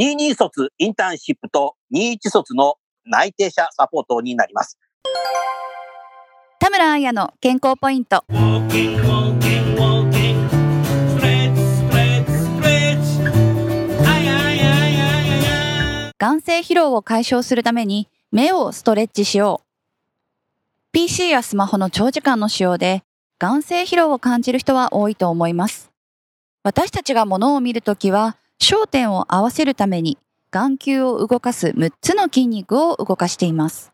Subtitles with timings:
[0.00, 4.78] 22卒インターンシップと21卒の内定者サポートになります。
[6.60, 8.24] 田村彩の健康ポイント。
[16.16, 19.66] 眼性疲労を解消するために目をストレッチしよう。
[20.92, 23.02] PC やスマホの長時間の使用で
[23.40, 25.90] 眼性疲労を感じる人は多いと思います。
[26.62, 30.18] 私たちが物を見るときは焦点を合わせるために
[30.50, 33.92] 眼球を動かす6つの筋肉を動かしています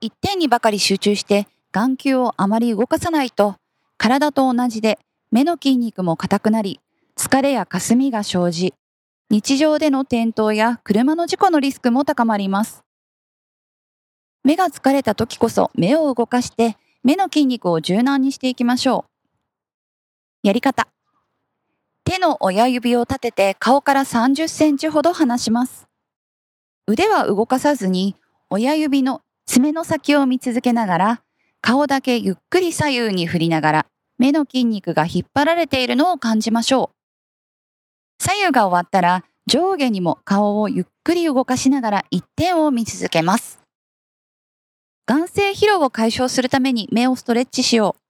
[0.00, 3.56] 一点にばかり集中して眼球をあまり動かさないと
[3.96, 4.98] 体と同じで
[5.30, 6.80] 目の筋肉も硬くなり
[7.16, 8.74] 疲れや霞が生じ
[9.30, 12.82] 日常での転倒や車の事故のリスクも高まります。
[14.42, 19.04] 目が疲れた時こそ目を動かして目の筋肉を柔軟にしていきましょ
[20.44, 20.46] う。
[20.46, 20.88] やり方。
[22.08, 25.88] 手の親指を立てて顔から30センチほど離します。
[26.86, 28.16] 腕は動かさずに
[28.48, 31.22] 親指の爪の先を見続けながら
[31.60, 33.86] 顔だけゆっくり左右に振りながら
[34.16, 38.24] 目の筋肉が引っ張られているのを感じましょう。
[38.24, 43.60] 左右が終わったら上下にも顔をゆっくり動かしながら一点を見続けます。
[45.04, 48.07] 眼性疲労を解消するために目をストレッチしよう。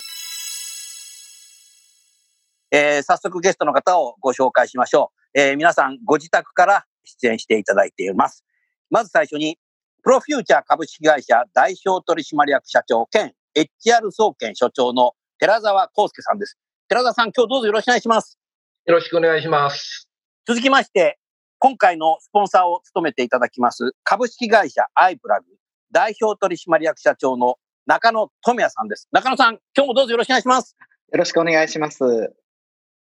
[2.71, 5.39] えー早速ゲストの方をご紹介しましょう。
[5.41, 8.45] えー皆さんご自宅から出演していただいています。
[8.91, 9.59] まず最初に、
[10.03, 16.59] プロフューチャー株式会社代表取締役社長兼 HR 総研所長の寺澤康介さんです。
[16.89, 18.39] 寺澤さん、今日どうぞよろしくお願いします。
[18.87, 20.09] よろしくお願いします。
[20.47, 21.19] 続きまして、
[21.59, 25.47] 今回のスポンサーを務めていただきます、株式会社アイプラグ
[25.93, 27.56] 代表取締役社長の
[27.87, 29.09] 中野智也さんです。
[29.12, 30.77] 中野さん、今日もどうぞよろしくお願いします。
[31.12, 32.48] よろしくお願いします。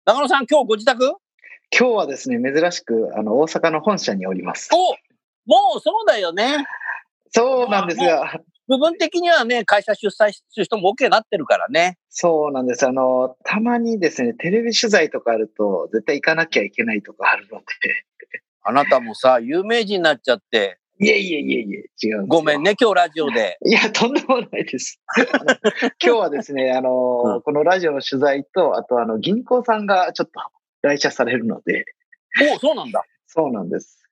[0.07, 1.03] 中野さん、今日ご自宅？
[1.78, 4.69] 今日はですね、珍しく、あの、大阪の本社におります。
[4.72, 4.78] お
[5.45, 6.66] もうそうだよね。
[7.31, 11.97] そうなんですが、部分的にはね、会社出産する人も OK になってるからね。
[12.07, 12.88] そうなんです。
[12.88, 17.62] あの、たまにですね、テレビ取材とかあると、絶対行かなきゃいけないとかあるの
[18.63, 20.78] あなたもさ、有名人になっちゃって、で。
[21.00, 22.63] いえいえいえいえ、違うごめん。
[22.63, 23.58] ね、今日ラジオで。
[23.66, 25.00] いや、とんでもないです。
[26.03, 30.40] 今日はですね、あの、うんこのラジオの取材と、あとあの、銀行さんがちょっと
[30.81, 31.85] 来社されるので、
[32.56, 33.03] おそうなんだ。
[33.28, 34.03] そうなんです。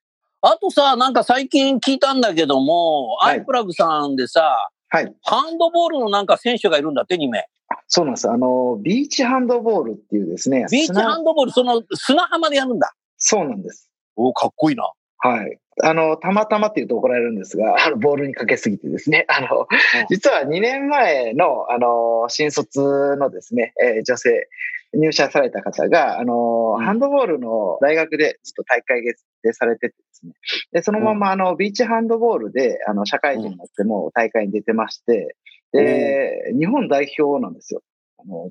[0.42, 5.12] あとさ、なんか最近聞いたんだけども、はいアイプラグさんでさ、はい。
[5.22, 7.46] ハンドボールのなんか選手がいるんだって、2名。
[7.88, 8.30] そうなんです。
[8.30, 12.94] あの、ビーチハンドボールっていうですね、ビーチ砂ハンドボール、その砂浜でやるんだ。
[13.16, 13.90] そうなんです。
[14.14, 14.88] おかっこいいな。
[15.18, 15.58] はい。
[15.82, 19.66] あの、たまたまって言うと怒られるんですが、 あの、ボールにかけすぎてですね、 あの、
[20.08, 24.48] 実は2年前の、あの、新卒のですね、えー女性、
[24.94, 26.84] 入社された方が、あの、うん。
[26.84, 29.02] ハンドボールの大学でずっと大会
[29.42, 30.32] でされててですね、
[30.72, 35.36] で、そのまま、あの、ビーチハンドボールで、あの、社会人になっても大会に出てまして、
[35.72, 37.82] で、日本代表なんですよ。
[38.18, 38.48] あの、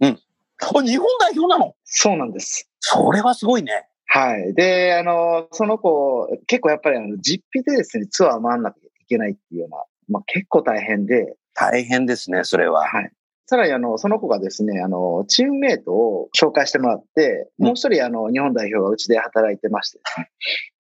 [0.62, 1.76] これ日本代表なの？
[1.84, 2.70] そうなんです。
[2.80, 3.88] それはすごいね。
[4.16, 4.54] はい。
[4.54, 12.88] で、あの、その子、結構やっぱりあの、実費でですね、ツアー回んなきゃいけないっていうような、まあ結構大変で、大変ですね、それは。
[12.88, 13.12] はい。
[13.46, 20.32] さらにあの、その子がですね、あの、チームメイトを紹介してもらって、うんもう一人あの、日本代表がうちで働いてましてですね。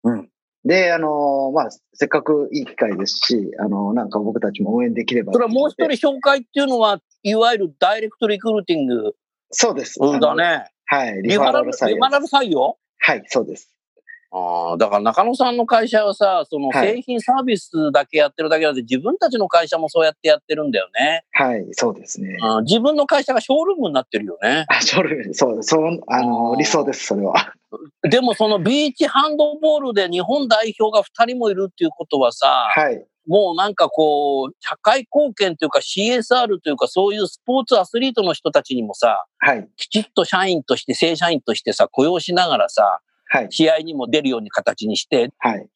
[0.05, 0.28] うん。
[0.64, 5.32] で、あの、まあ、せっかくいい機会ですし、あの、なんか僕たちも応援できれば。
[5.32, 9.14] それはもう一人紹介っていうのは、いわゆるダイレクトリクルーティング
[9.50, 9.99] そうです。
[9.99, 10.37] だあの。
[10.37, 10.64] ね。
[10.87, 11.23] はい。
[11.23, 12.78] リファラル、リファラル採用？
[12.98, 13.75] はい、そうです。
[14.36, 21.24] あああ、だから中野さんの会社はさ、そのはい製品サービスだけやってるだけだって、自分たちの会社もそうやってやってるんだよね。
[21.32, 22.36] はい、そうですね。
[22.42, 24.66] あー自分の会社がショールームになってるよね。
[24.68, 27.54] あ、それ、そう、そう、ああの、ー理想です、それは。
[28.08, 33.04] でもそのビーチハンドボールで日本代表が2人もいるっていうことはさ、はい。
[33.26, 39.68] もうなんかこう、社会貢献というか CSR というかそういうスポーツアスリートの人たちにもさ、はい。
[39.76, 43.49] きちっと社員として、正社員としてさ、雇用しながらさ、はい。
[43.50, 45.69] 試合にも出るように形にして、はい。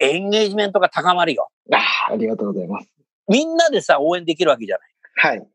[0.00, 1.48] エンゲージメントが高まるよ。
[1.72, 2.88] あーありがとうございます。
[3.28, 4.78] みんなでさ、応援できるわけじゃ
[5.22, 5.36] ない。
[5.36, 5.48] はい。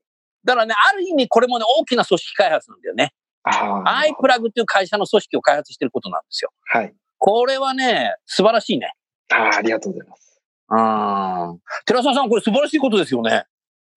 [0.44, 3.14] だからね、ある意味これもね、大きな組織開発なんだよね。
[3.44, 3.98] ああ。
[4.00, 6.52] アイプラグっていう会社の組織を開発してることなんですよ。
[6.66, 6.94] はい。
[7.18, 8.94] これはね、素晴らしいね。
[9.32, 10.42] ああ、ありがとうございます。
[10.70, 11.60] うん。
[11.86, 13.46] 寺澤さん、これ素晴らしいことですよね。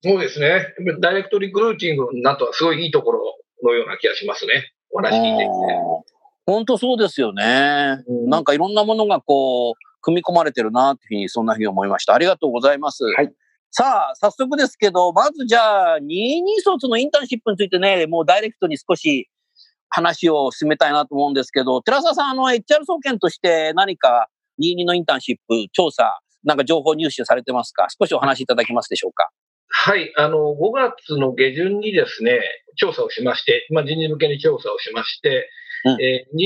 [0.02, 0.74] そうですね。
[1.00, 4.72] ダイレクトリクルーティングなんとはすごいいいところのような気がしますね。
[4.90, 6.15] お話聞いてて。
[6.46, 7.98] 本当そうですよね。
[8.08, 12.14] うんなんかいろんなものがこう、組み込まれてるなっていうふうに、そんなふうに思いました。
[12.14, 13.04] ありがとうございます。
[13.04, 13.32] はい。
[13.72, 19.28] さあ、早速ですけど、まずじゃあ、22卒のインターンシップについてね、もうダイレクトに少し
[19.88, 24.28] 話を進めたいなと思うんですけど、寺澤さん、あの、HR 総研として何か
[24.62, 27.88] 22のインターンシップ調査、なんか情報入手されてますか？
[28.00, 29.30] 少しお話しいただけますでしょうか？
[29.68, 30.12] はい。
[30.16, 32.38] あの、5月の下旬にですね、
[32.76, 35.50] 調査をしまして、まあ、人事向けに調査をしまして、
[35.86, 36.02] うん。
[36.02, 36.36] えー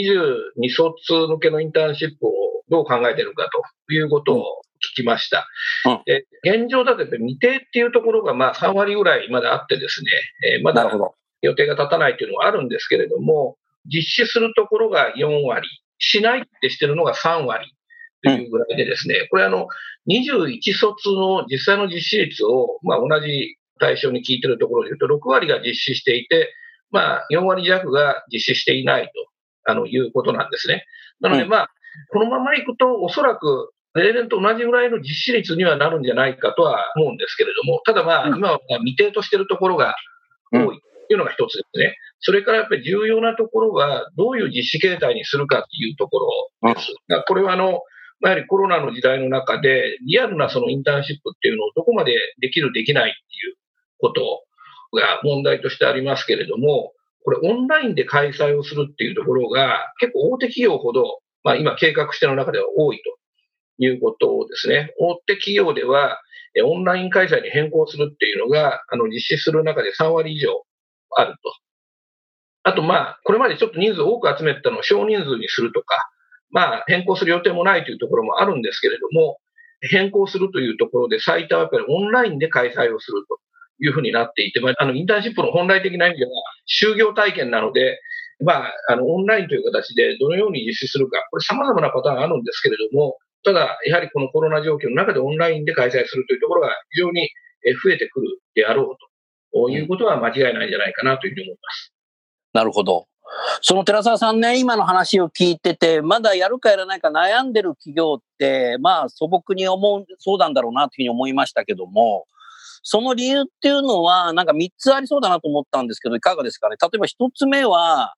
[0.63, 2.31] 22卒向けのインターンシップを
[2.69, 3.49] どう考えているか
[3.89, 4.45] ということを
[4.95, 5.49] 聞きました。
[5.87, 6.03] うん。
[6.05, 10.11] で現状だと未定っていうところがまあ3割ぐらいまだあってですね、
[10.57, 11.15] えーまだど。
[11.43, 13.57] 予定が立たないというのはあるんですけれども、
[13.87, 15.67] 実施するところが4割、
[15.99, 17.75] しないってしてるのが3割
[18.23, 19.69] というぐらいでですね、これあの、
[20.09, 26.53] 21卒の実際の実施率を、まあ同じ対象に聞いてるところで言うと、6割が実施していて、
[26.91, 29.13] まあ4割弱が実施していないと
[29.71, 30.85] あのいうことなんですね。
[31.21, 31.71] なのでうんまあ、
[32.13, 39.95] このままいくと、おそらく例年と同じぐらいの実施率にはなるんじゃないかとは思うんですけれども、ただまあ、うん今は未定としているところが
[40.53, 41.97] 多いというのが一つですね。
[42.21, 46.87] それからやっぱり重要なところは、どういう実施形態にするかというところです。
[47.27, 47.81] これはあの、
[48.23, 53.57] やはりコロナの時代の中で、リアルなそのインターンシップっていうのをどこまでできる、できないっていう
[53.99, 54.45] こと
[54.97, 56.93] が問題としてありますけれども、
[57.25, 64.95] これオンラインで開催をするっていうところが結構大手企業ほど、まあ今計画してる中では多いということですね。
[64.99, 66.21] 大手企業では、
[66.65, 70.65] オンライン開催に変更するっていうのが、あの、実施する中で3割以上
[71.17, 71.39] あると。
[72.63, 75.97] あと、まあ、これまでちょっと人数多く集めたのを少人数にするとか、
[76.51, 79.39] まあ、変更する予定もないというところもあるんですけれども、
[79.81, 83.40] 変更するというところで最多はやっぱりオンラインで開催をすると
[83.81, 86.33] いうふうになっていて、まあ、あの、インターンシップの本来的な意味では、
[86.67, 88.01] 就業体験なので、
[88.45, 97.31] まあ、あの、オンラインという形でどのように実施するか、これ様々なパターンあるんですけれども、ただ、やはりこのコロナ状況の中でオンラインで開催するというところが非常に
[97.83, 98.97] 増えてくるであろう
[99.53, 101.93] ということは間違いないんじゃないかなというふうに思います。
[102.53, 103.07] なるほど。
[103.63, 112.27] その寺澤さんね、今の話を聞いてて、まだやるかやらないか悩んでる企業って、まあ素朴に思う、そうなんだろうなというふうに思いましたけども、
[112.83, 116.77] その理由っていうのは、なんか3つありそうだなと思ったんですけど、いかがですかね？
[116.81, 118.15] 例えば1つ目は、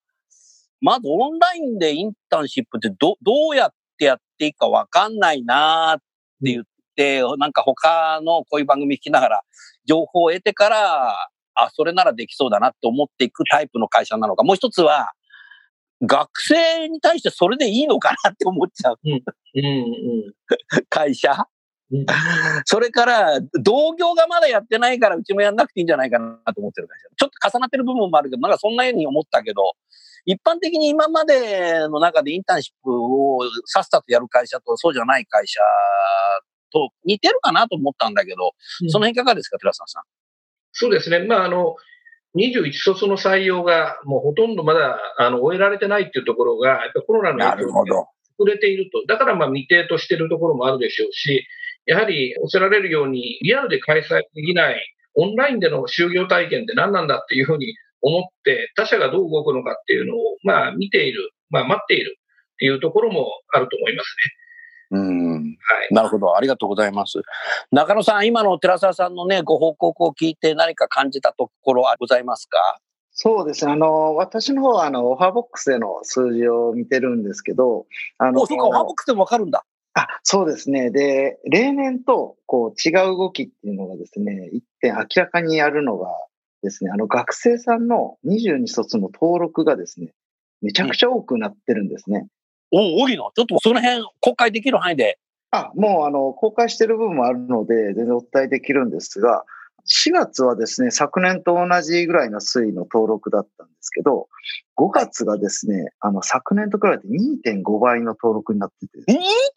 [0.81, 6.05] まずオンラインでインターンシップってどどうやってやっていいかわかんないなって
[6.53, 6.65] 言っ
[6.97, 9.41] て、なんか他のこういう番組聞きながら、
[9.87, 11.11] 情報を得てから、
[11.55, 14.45] あ、それならできそうだなって思っていくタイプの会社なのか。
[14.45, 15.13] もう一つは、
[16.05, 20.35] 学生に対してそれでいいのかなって思っちゃううん、うん。
[20.91, 21.47] 会社。
[21.93, 22.07] う ん
[22.65, 27.09] それから、同業がまだやってないからうちもやんなくていいんじゃないかなと思ってる会社。
[27.17, 29.63] ちょっと重なってる部分もあるけど、なんかそんなように思ったけど、
[30.25, 35.61] 一般的に今までの中でインターンシップをさっさとやる会社とそうじゃない会社
[36.73, 38.53] と似てるかなと思ったんだけど、
[38.89, 40.03] その辺いかがですか、寺澤さん。
[40.73, 41.21] そうですね。
[41.21, 41.77] まあ、あの、
[42.37, 48.07] 21卒の採用がもうほとんどまだあの終えられてないっていうところが、やっぱりコロナの影響でど。
[48.39, 49.05] 遅れていると。
[49.07, 51.47] だからまあ未定としているところもあるでしょうし、
[51.87, 54.81] やはりおっしゃられるように、リアルで開催できない
[55.15, 64.17] オンラインでの就業体験って何なんだっていうふうに思って、他社がどう動くのかっていうのを、まあ見ている、まあ待っているっていうところもあると思います
[64.93, 65.45] うん。
[65.45, 65.57] ね。
[65.61, 65.95] はい。
[65.95, 66.37] なるほど。
[66.37, 67.21] ありがとうございます。
[67.71, 72.59] 中野さん、今の寺澤さんのね、ご報告を聞いて何か感じたところはございますか？
[73.15, 73.73] そうですね。
[73.73, 77.87] あの、私の方は、あの、オファーボックスでの数字を見てるんですけど、
[78.17, 79.65] あの、お、そうか、オファーボックスでもわかるんだ。
[79.95, 80.91] あ、そうですね。
[80.91, 86.09] で、例年と、こう、違う動きっていうのがですね、一点明らかにあるのが
[86.63, 90.13] ですね、あの、学生さんの22卒の登録がですね、
[90.63, 92.27] めちゃくちゃ多くなってるんですね。
[92.71, 95.19] お、荻野、ちょっとその辺、公開できる範囲で。
[95.51, 99.45] あ、もうあの、公開してる部分もあるので、全然お伝えできるんですが、
[99.87, 104.29] 4月はですね、昨年と同じぐらいの推移の登録だったんですけど、
[104.77, 109.13] 5月がですね、あの、昨年と比べて2.5倍の登録になってて、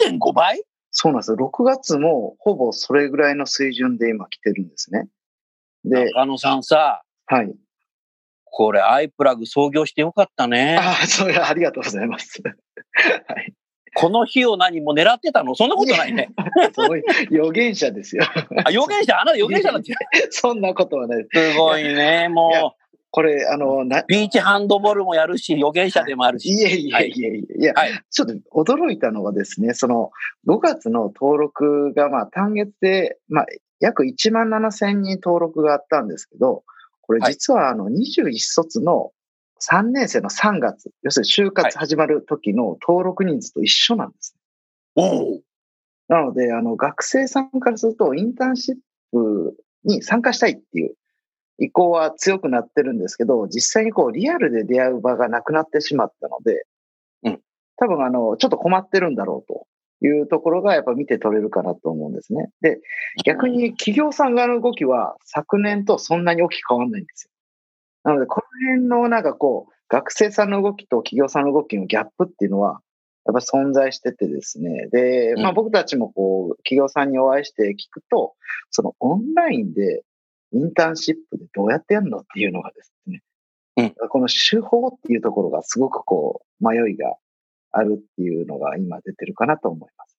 [0.10, 0.64] 2.5倍？
[0.92, 1.38] そうなんですよ。
[1.38, 5.08] 6月もほぼそれぐらいの水準で今来てるんですね。
[5.84, 7.54] で、中野さんさ、はい。
[8.46, 10.78] これ、アイプラグ創業してよかったね。
[10.80, 12.42] ああ、それありがとうございます。
[13.28, 13.54] はい。
[13.96, 15.56] この日を何も狙ってたの？
[15.56, 16.30] そんなことないね。
[17.32, 18.24] 予言者ですよ。
[18.66, 19.94] あ、予言者、あなた予言者だって。
[20.30, 21.52] そんなことはないです。
[21.54, 22.28] すごいね。
[22.30, 22.76] も
[23.12, 26.50] これ、あの、なう、、ビーチハンドボールもやるし、予言者でもあるし。
[26.50, 27.62] いえいえいえいえ。
[27.62, 30.12] いや、はいちょっと驚いたのはですね、その
[30.48, 33.46] 5月の登録が、まあ単月で、まあ
[33.80, 36.66] 約1万7千人登録があったんですけど、
[37.02, 39.12] これ実はあの21卒の
[39.72, 44.36] 3年生の3月、要するに就活始まる時の登録人数と一緒なんです。
[44.96, 45.42] おお。
[46.08, 48.76] なので、あの、学生さんからすると、インターンシッ
[49.12, 50.96] プに参加したいっていう
[51.58, 56.66] 意向は強くなってるんですけど、実際にこう、リアルで出会う場がなくなってしまったので、
[57.24, 57.42] うん。
[57.78, 59.66] 多分、あの、ちょっと困ってるんだろうと
[60.06, 62.50] いうところがやっぱ見て取れるかなと思うんですね。
[62.62, 62.80] で、
[63.26, 67.32] 逆に企業さん側の動きは昨年とそんなに大きく変わらないんですよ。
[68.04, 68.28] なので、
[68.70, 72.82] 辺のなんかこう、学生さんの動きと企業さんの動きのギャップっていうのは、
[73.26, 74.88] やっぱ存在しててですね。
[74.92, 78.34] で、まあうん僕たちもこう、企業さんにお会いして聞くと、
[78.72, 80.04] そのオンラインで
[80.52, 83.22] インターンシップでどうやってやるのっていうのがですね、
[83.78, 87.16] うんこの手法っていうところがすごくこう、迷いが
[87.72, 90.16] あるっていうのが今出てるかなと思います。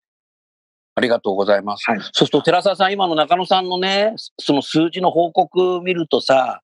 [0.96, 1.90] ありがとうございます。
[1.90, 2.00] はい。
[2.00, 6.62] そうすると、寺澤さん、今の中野さんのね、その数字の報告見るとさ、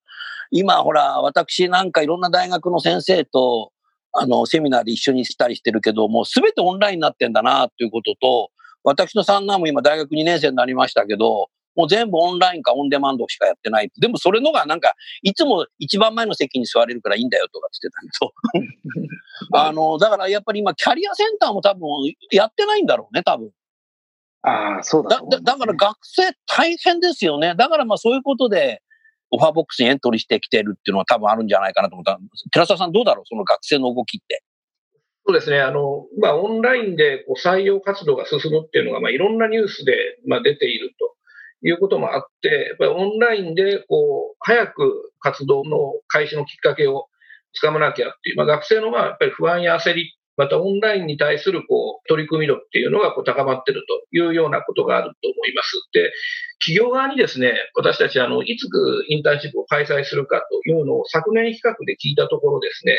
[0.55, 3.71] 今ほら、私なんかいろんな大学の先生と、
[4.11, 8.51] あの、セミナーで一緒にしたりしてるけど、もうすべてオンラインになってんだな、っていうことと、
[8.83, 13.91] 私の三男も今大学2年生になりましたけど、もう全部オンラインかオンデマンドしかやってない。
[13.99, 14.93] でもそれのがなんか、
[15.23, 18.29] いつも一番前の席に座れるからいいんだよとかって言って
[18.61, 19.57] たけど。
[19.57, 21.87] あの、だからやっぱり今、キャリアセンターも多分
[22.31, 23.49] やってないんだろうね、多分。
[24.43, 27.55] ああ、そうだねだだから学生大変ですよね。
[27.55, 28.82] だからまあそういうことで、
[29.33, 32.19] オファーボックスにエントリーしてきてるっていうのは多分あるんじゃないかなと思った。
[32.51, 33.25] 寺澤さんどうだろう？
[33.25, 34.43] その学生の動きって。
[35.25, 35.61] そうですね。
[35.61, 39.95] あの、まあ、オンラインでこう採用活動が進むっていうのが、まあ、いろんなニュースで、
[40.27, 41.15] まあ、出ていると
[41.65, 47.07] いうこともあって、やっぱりオンラインで、こう、早く活動の開始のきっかけを
[47.53, 55.73] つかまなきゃっていう、まあ、学生の、まあ、やっぱり不安や焦り、またオンラインに対する、こう、取り組み度っていうのが、こう、高まってるというようなことがあると思います。
[55.93, 56.11] で、
[56.59, 58.67] 企業側にですね、私たち、あの、いつ
[59.09, 62.95] インターンシップを開催するかというのを昨年比較で聞いたところですね、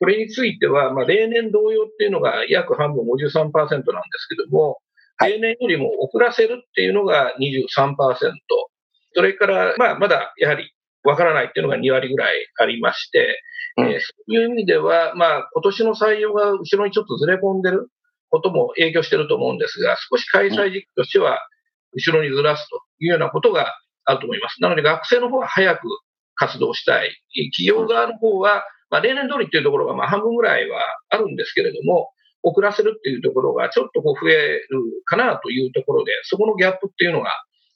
[0.00, 3.82] これについては、まあ、例年同様っていうのが約半分53%なんで
[4.18, 4.78] すけども、
[5.20, 7.94] 例年よりも遅らせるっていうのが23%、
[9.14, 10.73] それから、まあ、まだやはり
[11.04, 13.42] わからないっていうのが2割ぐらいありまして、
[13.76, 17.88] うんえーそういう意味では、まあ、今年の採用が後ろにちょっとずれ込んでる
[18.30, 21.38] ことも影響してると思うんですが、少し開催時期としては
[21.92, 24.60] 後ろにずらすというようなことがあると思います。
[24.60, 25.82] なので学生の方は早く
[26.36, 27.10] 活動したい。
[27.56, 30.80] 企業側の方は、まあ、例年通りっていうところがまあ半分ぐらいは
[31.10, 32.10] あるんですけれども、
[32.42, 34.66] 遅らせるっていうところがちょっとこう増える
[35.06, 37.30] かなというところで、そこのギャップっていうのが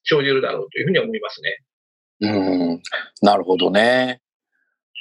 [0.04, 1.56] 生じるだろうというふうに思いますね。
[2.20, 2.82] うん。
[3.22, 4.20] なるほどね。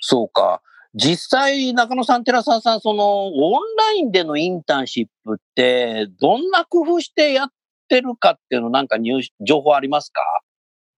[0.02, 0.62] そうか。
[0.94, 7.52] 実際、中野さん、寺澤さん、その、オンラインでのインターンシップって、どんな工夫してやっ
[7.88, 10.22] てるかっていうの、なんか入情報ありますか？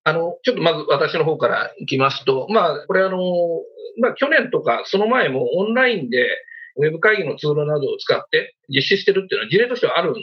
[0.05, 3.17] あの、ちょっとまず私の方からいきますと、まあ、これあの、
[3.99, 6.29] まあ、去年とかその前もオンラインで
[6.77, 10.19] ウェブ会議のツールなどを使って実施してるっていうのは事例としてはあるんで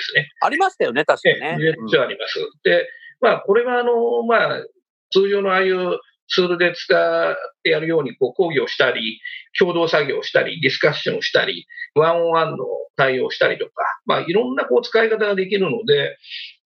[0.00, 0.28] すね。
[0.40, 1.56] ありましたよね、確かにね。
[1.56, 2.38] 事例としてはあります。
[2.64, 2.88] で、
[3.20, 4.66] まあ、これはあの、まあ、
[5.12, 9.20] 通常のああいうツールで使ってやるように、こう、講義をしたり、
[9.58, 12.56] 共同作業をしたり、ディスカッションをしたり、ワンオンワンの
[12.96, 13.72] 対応をしたりとか、
[14.06, 16.16] まあ、いろんなこう使い方ができるので、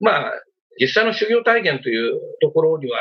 [0.00, 0.32] まあ、
[0.80, 2.98] 実際の修行体験というところには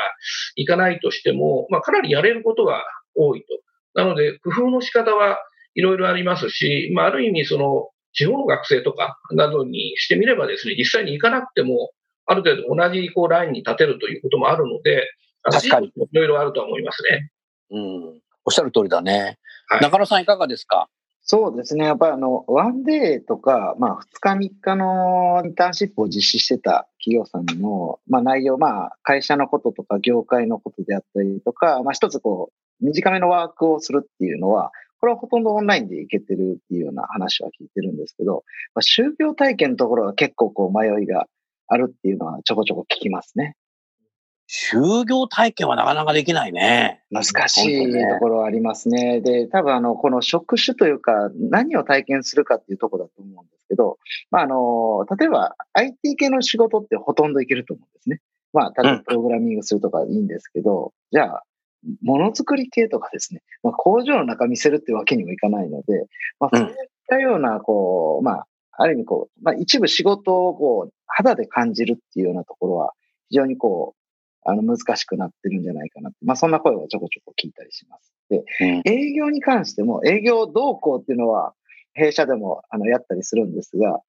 [0.56, 2.82] いかないとしても、まあ、かなりやれることは
[3.14, 3.46] 多いと。
[3.94, 5.38] なので、工夫の仕方は
[5.74, 11.92] いろいろありますし、まあ、ある意味、その、地方の学生とかなどにしてみればですね、実際に行かなくても、
[12.24, 15.06] ある程度同じこうラインに立てるということもあるので、
[15.50, 15.88] 確かに。
[15.88, 17.30] いろいろあるとは思いますね。
[17.70, 18.04] うん。
[18.44, 19.38] おっしゃる通りだね。
[19.68, 20.88] はい中野さん、いかがですか？
[21.22, 21.86] そうですね。
[21.86, 38.42] やっぱりあの、ワンデーとか、まあ、二日三日のインターンシップを実施してた企業さんの、まあ、内容、まあ、会社のこととか、業界のことであったりとか、まあ、一つこう、短めのワークをするっていうのは、ここれはほとんどオンラインで行けてるっていうような話は聞いてるんですけど、
[38.74, 41.26] まあ、就業体験のところは結構こう迷いが
[41.68, 43.54] あるっていうのはちょこちょこ聞きますね。
[44.48, 47.02] 就業体験はなかなかできないね。
[47.10, 49.20] 難しいところはありますね。
[49.20, 53.98] で、多分あの、この職種というか、何を体験するかっていうところだと思うんですけど、
[54.30, 58.20] まああの、例えば IT 系の仕事ってほとんどいけると思うんですね。
[58.52, 61.42] まあ、例えばプログラミングするとかいいんですけど、じゃあ、
[62.02, 66.06] ものづくり系とかですね、まあ、工場の中見せるってわけにもいかないので、
[66.40, 66.74] まあ、そういっ
[67.06, 68.46] たような、こう、まあ、
[68.78, 72.92] ある意味こう、まあ、一部仕事をこう、肌で感じるっていうようなところは、
[73.28, 74.05] 非常にこう、
[74.48, 76.18] あの、難しくなってるんじゃないかなって。
[76.24, 78.12] まあ、そんな声をちょこちょこ聞いたりします。
[78.30, 81.54] で、うん営業に関しても、営業動向っていうのは、
[81.94, 84.00] 弊社でも、あの、やったりするんですが、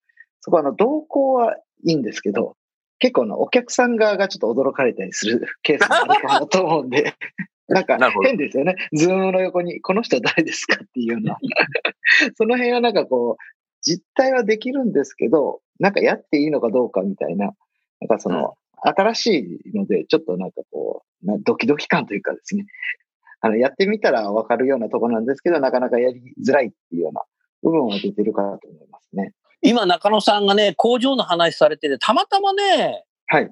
[0.42, 2.56] そこは、あの、動向はいいんですけど、
[3.00, 7.14] 結構あの、お客さん側がちょっと驚かれたりするケースもあるかなと思うんで、
[7.68, 8.76] なんか変ですよね。
[8.94, 11.38] ズームの横に、この人誰ですかっていうような。
[12.36, 13.44] その辺はなんかこう、
[13.82, 17.54] 実態はできるんですけど、なんかやっていいのかどうかみたいな、
[18.00, 22.66] なんかその、新しいので、ちょっとなんかこう、なドキドキ感というかですね、
[23.42, 27.22] あの、やってみたらわかるようなところなんですけど、なかなかやりづらいっていうような
[27.64, 29.34] 部分は出てるかなと思いますね。
[29.62, 33.52] 今、中野さんがね、工場の話されてて、たまたまね、はい。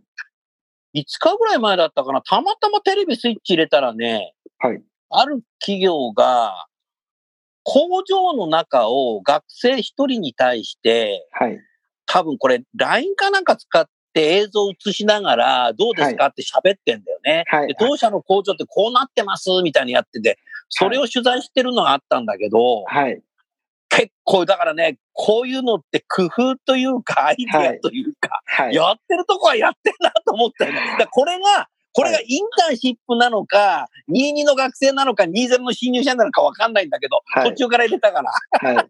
[0.96, 4.82] 5日ぐらい前だったかな、たまたまテレビスイッチ入れたらね、はい。
[5.10, 6.67] ある企業が、
[7.63, 11.60] 工場の中を学生一人に対して、はい。
[12.05, 16.27] 多分これ LINE かなんか使って映像を映しながら、どうですか？
[16.27, 17.43] って喋ってんだよね。
[17.48, 17.75] はいで。
[17.77, 23.22] 当社の工場ってこうなってますみたいにやってて、それを取材してるのがあったんだけど、はい。
[23.89, 28.74] 結構だからね、こういうのって工夫というか、アイディアというか、はい。
[28.74, 30.79] やってるとこはやってんなと思ったよね。
[31.00, 38.31] だこれが、これがインターンシップなのか、22の学生なのか、20の新入社員なのかわかんないんだけど、はい途中から入れたから。
[38.74, 38.89] はい。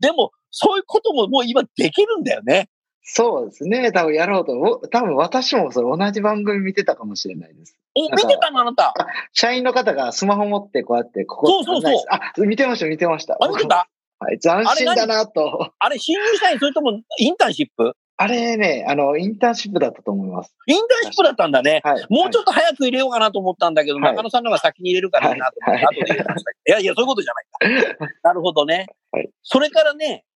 [0.00, 2.68] でも、そういうことももう今できるんだよね。
[3.02, 3.92] そうですね。
[3.92, 4.52] 多分やろうと。
[4.60, 7.76] お多分私もそれ同じ番組見てたかもしれないです。
[7.96, 8.94] お、見てたのあなた？
[9.32, 13.36] 社員の方がスマホ持ってこうやって、ここそうそうそうあ、見てました、見てました。
[13.40, 13.88] あ、見てた？
[14.18, 15.72] はい、斬新だなと。
[15.78, 17.94] あれ、新入社員、それともインターンシップ？
[18.18, 20.54] あれね、あの、インターンシップだったと思います。
[20.66, 21.80] インターンシップだったんだね。
[21.82, 22.06] はい。
[22.10, 26.50] もうちょっと早く入れようかなと思ったんだけど、はい中野さんの方が先に入れるからいいなと思って、はい後で入れました。
[26.50, 27.32] いやいや、そういうことじゃ
[27.64, 28.06] ないか。
[28.22, 28.86] なるほどね。
[29.10, 30.26] はいそれからね、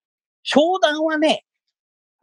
[0.43, 1.45] 商談はね、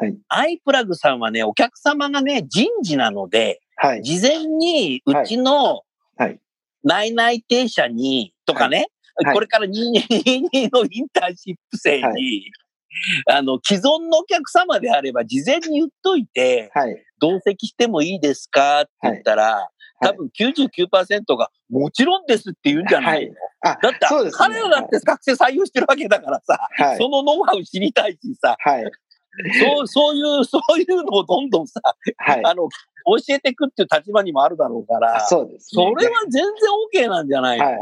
[0.01, 0.17] はい。
[0.29, 4.03] アイプラグさんはね、お客様がね、人事なので、はい。
[4.03, 5.83] 事前にうちの
[6.17, 6.39] はい。
[6.83, 8.87] 内内定者に、とかね、
[9.23, 9.33] はい。
[9.35, 12.51] これから22のインターンシップ生に、
[13.27, 17.03] はあの、既存のお客様であれば事前に言っといて、はい。
[17.19, 18.81] 同席してもいいですか？
[18.81, 19.69] って言ったら、
[20.01, 20.05] い。
[20.07, 26.97] 多分99%が、もちろんですって言うんじゃないの、あ、だって、彼らだって学生採用してるわけだからさ、はい。
[26.97, 28.91] そのノウハウ知りたいしさ、はい。
[29.59, 31.81] そう、そういう、 そういうのをどんどんさ、
[32.17, 32.41] はい。
[32.43, 32.67] あの、
[33.05, 35.83] 教えていくっていう立場にもあるだろうから、あそうですね。
[35.83, 37.77] それは全然 OK なんじゃないの、はい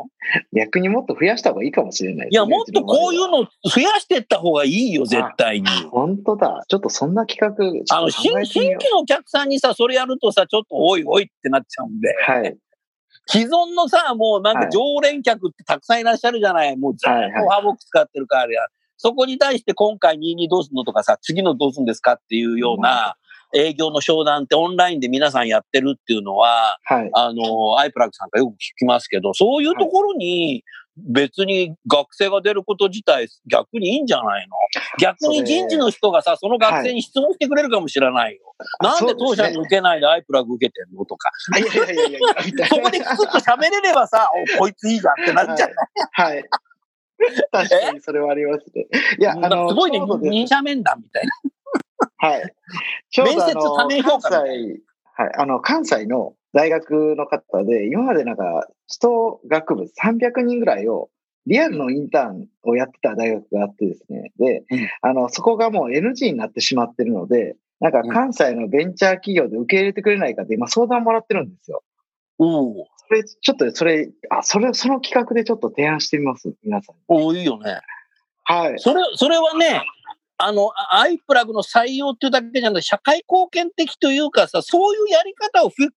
[0.54, 2.30] 逆にもっと増やした方がいいかもしれないね。
[2.32, 3.42] いや、もっとこういうの。
[3.42, 5.68] の増やしていった方がいいよ、絶対に。
[5.90, 6.64] 本当だ。
[6.68, 12.10] ちょっとそんな企画、ちあの、新新規のお客さんにさ、それやるとさ、ちょっとおいおいってなっちゃうんで。
[12.10, 12.32] う。
[12.32, 12.58] はい。
[13.26, 16.76] 既存のさ、もうなんかはい常連客ってたくさんいらっしゃるじゃない。
[16.78, 18.68] もうずっはいはいとハーボックス使ってるからや。
[19.00, 23.16] そこに対して今回22どうすんのとかさ、次のどうすんですかっていうような
[23.56, 27.10] 営業の商談ってオンラインで皆さんやってるっていうのは、はい。
[27.14, 30.66] あの、アイプラグさんからよく聞きますけど、そういうところに
[30.98, 34.58] 別に学生が出ること自体逆にいいんじゃないの？
[35.00, 38.42] 逆に人事の人がさ、その学生に質問してくれるかもしれないよ。
[38.82, 41.32] なんで当社に受けないでアイプラグ受けてんのとか。
[42.68, 45.74] そこできちっと喋れればさ、お、こいついいじゃんってなっちゃう。
[46.12, 46.44] はい。
[47.52, 48.88] 確かにそれはありますね。
[49.20, 51.32] いや、あの、すごいね二者面談みたいな。
[52.18, 52.54] はい。
[53.10, 54.82] ちょうどあ面接多面評の、関西、
[55.14, 61.10] はい、あの、関西の大学の方で、今までなんか、人学部300人ぐらいを、
[61.46, 64.32] リアルのインターンをやってた大学があってですね。
[64.38, 71.82] で、うんあの、そこがもう NG になってしまってるので、なんか関西のベンチャー企業で受け入れてくれないかって今相談もらってるんですよ。
[72.38, 77.02] おおそれ、ちょっとそれ、あ、それ、その企画でちょっと提案してみます、皆さんに。
[77.08, 77.80] おいいよね。
[78.44, 78.76] はい。
[78.78, 79.84] それ、それはね、
[80.38, 85.94] あの、あアイプラグの採用っていうだけじゃなくて、社会貢献的というかさ、そういうやり方を復旧、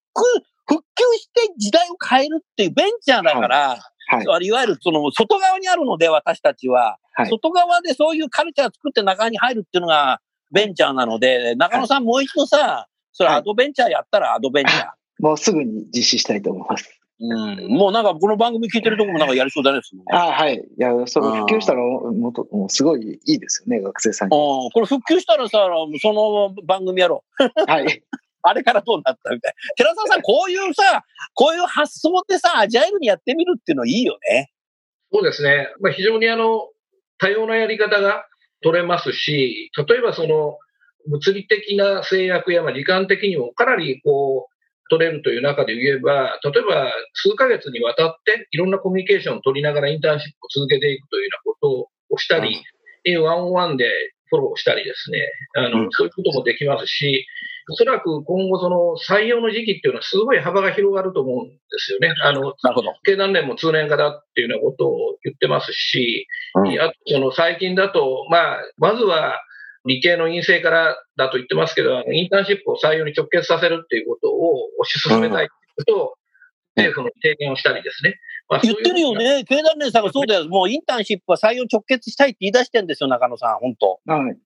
[0.66, 4.26] 復旧して時代を変えるっていうベンチャーだから、はい。
[4.28, 10.20] あいわゆるその外側にあるので私たちは、はい外側でそういうカルチャー作って中に入るっていうのが
[10.50, 14.86] ベンチャーなので、中野さんもう一度さ、それはいアドベンチャーやったらアドベンチャー。
[15.18, 17.01] もうすぐに実施したいと思います。
[17.22, 17.68] うん。
[17.68, 19.80] もうなんかこの番組聞いてるとこもなんかやりそうだね。
[20.12, 20.56] あはい。
[20.56, 24.36] いや、それ普及したらもっと、もうすごいいいですよね、学生さんに。
[24.36, 25.68] うんこれ復旧したらさ、
[26.00, 27.70] その番組やろう。
[27.70, 28.02] はい。
[28.42, 29.74] あれからどうなったみたいな。
[29.76, 31.04] 寺澤さん、こういうさ、
[31.34, 34.50] こういう発想ってさ、アジャイルにやってみるっていうのいいよね。
[35.12, 35.68] そうですね。
[35.80, 36.68] まあ、非常にあの、
[37.18, 38.26] 多様なやり方が
[38.62, 40.58] 取れますし、例えばその、
[41.06, 44.51] 物理的な制約や、まあ、時間的にもかなりこう、
[44.92, 52.62] 取れるという中で言えば、例えば数ヶ月にわたっていろんなコミュニケーションを取りながらインターンシップを続けていくというようなことをしたり、
[53.18, 53.88] ワンオンワンで
[54.28, 55.18] フォローしたりですね、
[55.56, 55.88] あの、うん。
[55.92, 57.26] そういうこともできますし、
[57.70, 62.12] おそらく今後その採用の時期っていうのはすごい幅が広がると思うんですよね。
[62.22, 62.92] あの、なるほど。
[63.04, 66.80] 経団連も通年化だっていうようなことを言ってますし、うん。
[66.80, 69.40] あとその最近だと、まあ、まずは
[69.84, 76.12] 理系の陰性からだと言ってますけど、インターンシップを採用に直結させるっていうことを推し進めたいということを、うん
[76.76, 78.18] 政府の提言をしたりですね。
[78.48, 79.14] まあ言ってるよ。
[79.14, 79.44] ね。
[79.44, 80.48] 経団連さんがそうだよ。
[80.48, 83.58] もうインターンシップは採用直結したいって言い出してんですよ、中野さん。
[83.58, 84.00] 本当。
[84.06, 84.36] はい。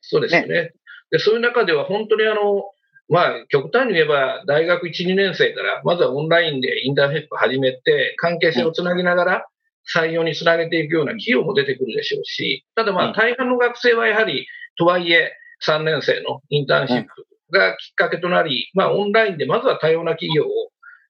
[0.00, 0.72] そうですよね。
[1.10, 2.64] で、そういう中では本当にあの、
[3.08, 9.46] まあ、極端に言えば、大学1、2年生から、まずはオンラインでインターンシップを始めて、関係性をつなぎながら、
[9.94, 13.10] 採用につなげていくような企業も出てくるでしょうし、ただまうん。
[13.10, 14.46] あ、大半の学生はやはり、
[14.76, 15.32] とはいえ、
[15.66, 17.08] 3年生のインターンシップ
[17.52, 20.48] がきっかけとなり、まあ、オンラインでまずは多様な企業を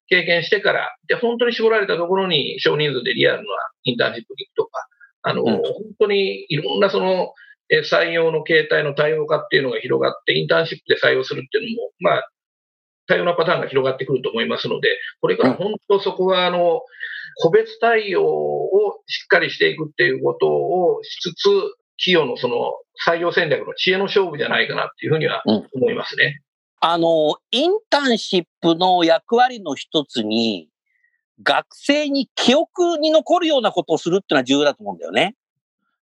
[0.08, 3.44] 経験してから、で、本当に絞られたところに少人数でリアルな
[3.84, 4.86] インターンシップに行くとか、
[5.22, 5.46] あの、うん。
[5.56, 5.62] 本
[6.00, 7.32] 当にいろんなその、
[7.70, 12.30] えー採用の形態の多様化っていうのが広がって、インターンシップで採用するっていうのも、まあ、
[13.08, 14.88] 多様なパターンが広がってくると思いますので、
[15.20, 16.82] これから本当そこは、あの、
[17.40, 21.44] 個別対応をしっかりしていくっていうことをしつつ、
[21.98, 22.72] 企業のその
[23.06, 26.42] 採用戦略の知恵の勝負じゃないかなっていうふうにはうん思いますね。
[26.80, 30.68] あの、インターンシップの役割の一つに、
[31.42, 35.36] 学生に記憶に残るようなことをするっていうのは重要だと思うんだよね。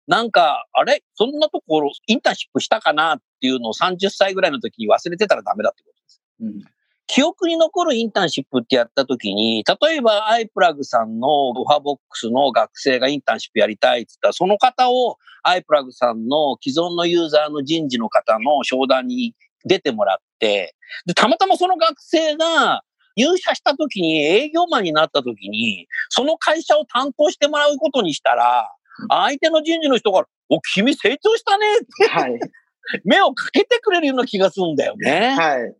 [0.08, 1.04] なんか、あれ？
[1.14, 6.22] そんなところ、インターンシップしたかなっていうのを30歳ぐらいの時に忘れてたらダメだってことです。
[6.40, 6.79] うん
[7.12, 22.84] 記憶に残るインターンシップってやった時に、例えばアイプラグさんのオファーボックスの学生がインターンシップやりたいって言ったら、その方をアイプラグさんの既存のユーザーの人事の方の商談に出てもらって、で、たまたまその学生が
[23.16, 28.70] 入社した時に営業マンになった時に、その会社を担当してもらうことにしたら、
[29.08, 32.38] 相手の人事の人が、お、君成長したねってはい。
[33.04, 35.30] 目をかけてくれるような気がするんだよね。
[35.30, 35.74] はい。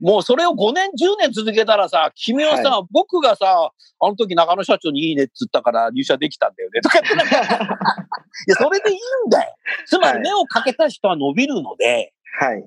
[0.00, 3.70] もうそれを5年、10年続けたらさ、君はさ、僕がさ、
[4.02, 7.36] あの時中野社長にいいねって言ったから入社できたんだよねとかってなんか
[8.48, 9.54] いや、それでいいんだよ。
[9.86, 12.64] つまり目をかけた人は伸びるので、はい。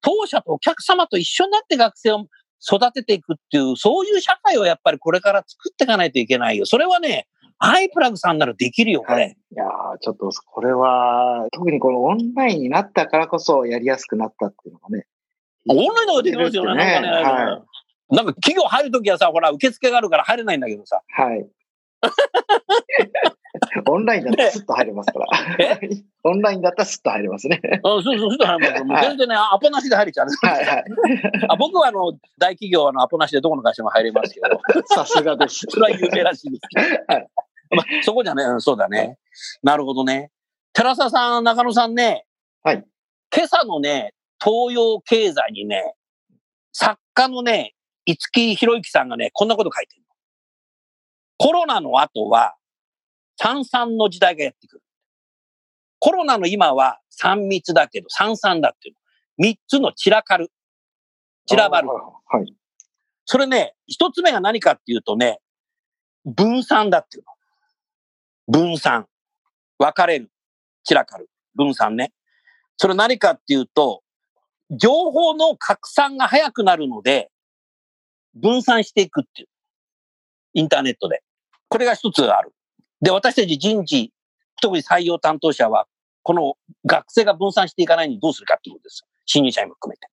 [0.00, 2.26] 当社とお客様と一緒になって学生を
[2.60, 6.66] 育てていくっていう、そういう社会をやっぱりこれから作っていかないといけないよ。
[6.66, 9.14] それはね、アイプラグさんならできるよ、これ。
[9.14, 9.36] はい。
[9.52, 15.06] いやーちょっと、これは、特にこのオンラインになったからこそやりやすくなったっていうのがね。
[15.68, 16.12] オンラインの？
[16.12, 17.00] 方ができますよね。
[17.00, 17.64] なんかね、は
[18.10, 21.00] なんか企業入るときはさ、ほら、受付があるから入れないんだけどさ。
[21.18, 21.22] い。
[21.22, 21.46] はい。
[23.88, 25.26] オンラインだったらスッと入れますから。
[26.24, 27.60] オンラインだったらスッと入れますね。
[27.62, 28.84] あそうそう、そう入れます。
[28.84, 30.26] もう全然ね、アポなしで入れちゃう。
[30.42, 30.84] はいはい。
[31.48, 35.66] あ僕はあの、大企業はあのアポなしでどこの会社も入れますけど、さすがです。
[35.68, 37.14] それは有名らしいですけど。
[37.14, 37.28] はい
[37.70, 39.18] まあ、そこじゃね、うんそうだね。
[39.62, 40.30] なるほどね。
[40.72, 42.26] 寺澤さん、中野さんね、
[42.62, 42.84] はい。
[43.34, 45.94] 今朝のね、東洋経済にね、
[46.72, 50.08] 作家のね、五木博之さんがね、こんなこと書いてるの。
[51.38, 52.54] コロナの後は、
[53.36, 54.82] 三々の時代がやってくる。
[55.98, 59.00] コロナの今は三密だけど、三々だっていうの。
[59.38, 60.52] 三つの散らかる。
[61.46, 61.88] 散らばる。
[61.88, 62.54] はい。
[63.24, 65.40] それね、一つ目が何かっていうとね、
[66.26, 68.60] 分散だっていうの。
[68.60, 69.06] 分散。
[69.78, 70.30] 分かれる。
[70.84, 71.30] 散らかる。
[71.54, 72.12] 分散ね。
[72.76, 74.03] それ何かっていうと、
[74.70, 77.30] 情報の拡散が早くなるので、
[78.34, 79.48] 分散していくっていう。
[80.54, 81.22] インターネットで。
[81.68, 82.52] これが一つある。
[83.00, 84.12] で、私たち人事、
[84.62, 85.86] 特に採用担当者は、
[86.22, 86.54] この
[86.86, 89.04] 学生が分散していかないようにどうするかっていうことです。
[89.26, 90.08] 新入社員も含めて。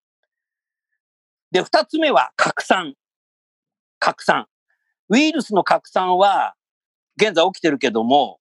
[1.52, 2.96] で、二つ目は拡散。
[4.00, 4.48] 拡散。
[5.10, 6.56] ウイルスの拡散は、
[7.18, 8.40] 現在起きてるけども、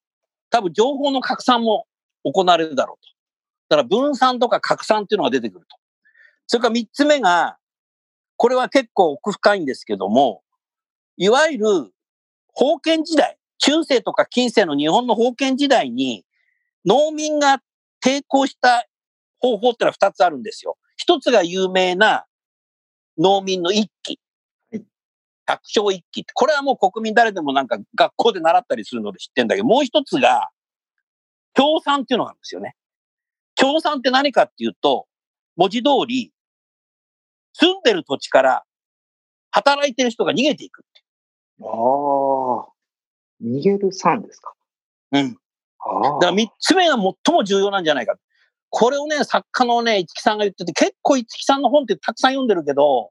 [0.49, 1.87] 多分情報の拡散も
[2.25, 3.77] 行われるだろうと。
[3.77, 5.80] だから分散とか拡散っていうのが出てくると。
[6.51, 7.59] それから三つ目が、
[8.37, 10.43] これは結構奥深いんですけども、
[11.17, 11.65] いわゆる
[12.59, 16.25] 封建時代、中世とか近世の日本の封建時代に、
[16.85, 17.63] 農民が
[18.05, 18.85] 抵抗した
[19.39, 20.77] 方法ってのは二つあるんですよ。
[20.97, 22.25] 一つが有名な
[23.17, 24.19] 農民の一揆。
[25.47, 30.49] 百姓一揆って、これはもう国民誰でもなんか学校で習ったりするので知ってんだけど、もう一つが、
[31.55, 32.75] 共産っていうのがあるんですよね。
[33.55, 35.07] 共産って何かっていうと、
[35.55, 36.33] 文字通り、
[37.53, 38.65] 住んでる土地から
[39.51, 41.03] 働いてる人が逃げていくって
[41.63, 42.67] ああ。
[43.43, 44.53] 逃げるさんですか。
[45.13, 45.25] いう。
[45.25, 45.37] うん。
[45.79, 46.13] ああ。
[46.15, 48.17] だから三つ目が最も重要なんじゃないか。
[48.71, 53.11] これをね、作家のね、五木さんが言ってて、結構五木さんの本ってたくさん読んでるけど、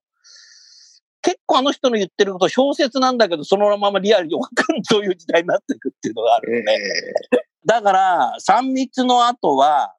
[1.21, 6.73] 結構あの人の言ってること小説なんだけど、そのままリアルに分かるという時代になっていくっていうのがあるよね。
[6.73, 9.93] えだから、三密の後は、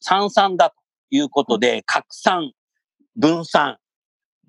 [0.00, 0.76] 三々だと
[1.10, 2.52] いうことで、拡散、
[3.14, 3.78] 分散、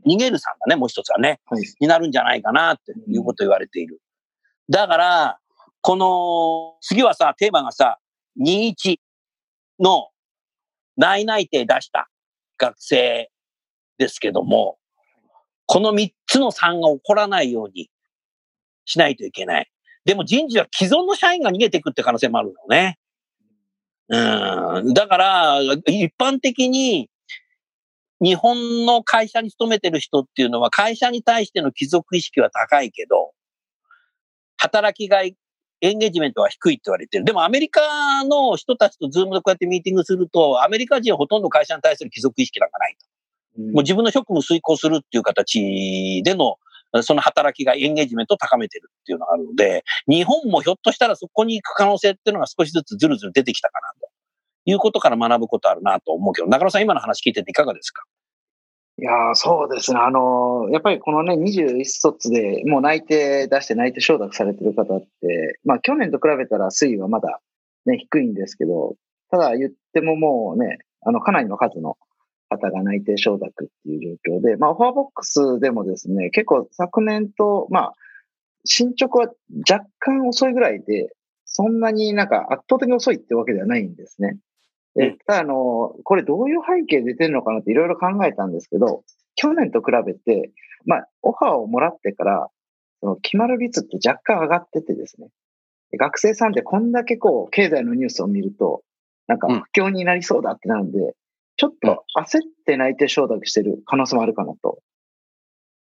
[0.06, 1.40] 逃げるさんだね、もう一つはね。
[1.46, 1.64] はい。
[1.80, 4.02] になるんじゃないかなっていうことを言われている。
[4.70, 5.40] だから、
[5.82, 8.00] この、次はさ、テーマがさ、
[8.40, 8.98] 21
[9.80, 10.10] の
[10.98, 12.10] 内内定出した
[12.58, 13.30] 学生
[13.98, 14.78] ですけども、
[15.68, 17.90] この3つの3が起こらないように
[18.86, 19.72] しないといけない。
[20.06, 23.00] でも人事は既存の社員が逃げていくって可能性もあるのね。
[24.10, 24.94] うん。
[24.94, 27.10] だから、一般的に
[28.22, 33.32] 日本の会社に勤めてる人っていうのは会社に対しての帰属意識は高いけど、
[34.58, 35.36] 働きがい、
[35.82, 37.26] エンゲージメントは低いって言われてる。
[37.26, 43.06] でもアメリカの人たちとズームでこうやってミーティングすると、アメリカ人はほとんど会社に対する帰属意識なんかないと。
[43.58, 46.58] もう自分の職務遂行するっていう形での、
[47.02, 54.05] その働きがエンゲージメントを高めてるっていうのがあるので、日本もひょっとしたらそこに行く可能性っていうのが少しずつずるずる出てきたかなと
[54.66, 58.04] いうことから学ぶことあるなと思うけど、中野さん今の話聞いてていかがですか？
[58.98, 60.00] いやそうですね。
[60.00, 67.42] あのーやっぱりこのね、21卒でもう内定出して内定承諾されてる方って、まあ去年と比べたら推移はまだ
[67.86, 68.96] ね、低いんですけど、
[69.30, 71.98] ただ言ってももうね、あの、かなりの数の
[72.50, 77.94] 方が内定承諾っていう状況で、まあオファーボックスでもですね、結構昨年と、まあ、
[78.64, 79.28] 進捗は
[79.70, 84.38] 若干遅いぐらいで、そんなになんか圧倒的に遅いってわけではないんですね。
[84.96, 89.04] でうんただあの、これどういう背景で出てるのかなっていろいろ考えたんですけど、
[89.36, 90.52] 去年と比べて、
[90.86, 92.48] まあ、オファーをもらってから、
[93.02, 95.28] その決まる率って若干上がっててですね。
[95.92, 98.84] で学生さんってこんだけこう、経済のニュースを見ると、
[99.28, 101.16] なんかうん不況になりそうだってなるんで、
[101.58, 104.80] ちょっと焦って内定承諾してる可能性もあるかなと。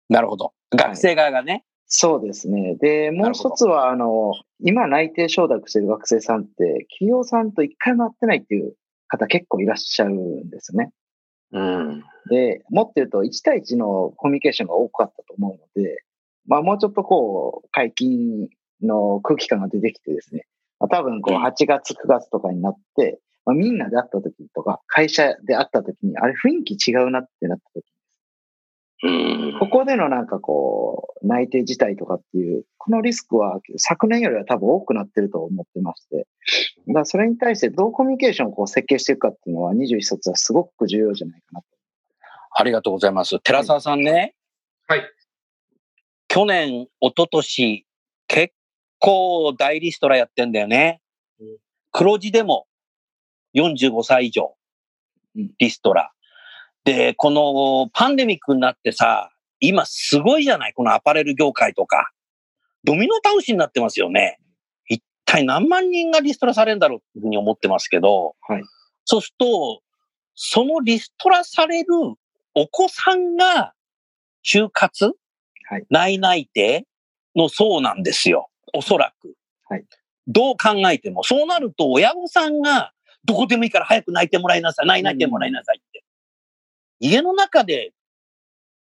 [0.10, 0.54] なるほど。
[0.72, 1.64] 学生側がね。
[1.88, 2.76] そうですね。
[2.76, 8.76] で、もう一つは、あの、今内定承諾してる学生さんって、企業さんと一回も会ってないっていう
[9.08, 10.92] 方結構いらっしゃるんですね。
[11.52, 12.04] うん。
[12.30, 16.04] で、もっと言うと、1対1のコミュニケーションが多かったと思うので、
[16.46, 18.50] まあもうちょっとこう、解禁
[18.82, 20.46] の空気感が出てきてですね、
[20.80, 27.97] まあ、多分こううん8月、9月とかになって、まあ、みんなで会った時とか、会社で会った時に、あれ雰囲気違うなってなった時うん。
[29.60, 36.28] ここでのなんかこう、内定自体とかっていう、このリスクは昨年よりは多分多くなってると思ってまして、
[36.88, 41.68] だからそれに対してどうコミュニケーションをこう設計していくかっていうのは21卒はすごく重要じゃないかなと。
[42.52, 43.40] ありがとうございます。
[43.40, 44.34] 寺澤さんね。
[44.88, 45.04] はい。
[46.28, 47.86] 去年、一昨年、
[48.28, 48.54] 結
[49.00, 51.02] 構大リストラやってんだよね
[51.40, 51.58] うん。
[51.92, 52.66] 黒字でも
[53.56, 54.56] 45歳以上
[55.36, 56.12] うん、リストラ。
[56.88, 62.12] で、このパンデミックになってさ、今すごいじゃないこのアパレル業界とか。
[62.86, 64.40] ドミノ倒しになってますよね。
[64.88, 68.64] 一体何万人がリストラされるんだろうっていうふうに思ってますけど、はい。
[69.04, 69.82] そうすると、
[70.34, 71.88] そのリストラされる
[72.54, 73.74] お子さんが
[74.46, 75.12] 就活
[75.70, 76.86] はい内内定
[77.36, 78.48] の層なんですよ。
[78.74, 79.34] おそらく。
[79.66, 79.84] はい
[80.30, 81.24] どう考えても。
[81.24, 82.92] そうなると、親御さんが、
[83.24, 84.86] どこでもいいから早く泣いてもらいなさい。
[84.86, 85.82] 内内定もらいなさい。
[87.00, 87.94] 家の中で、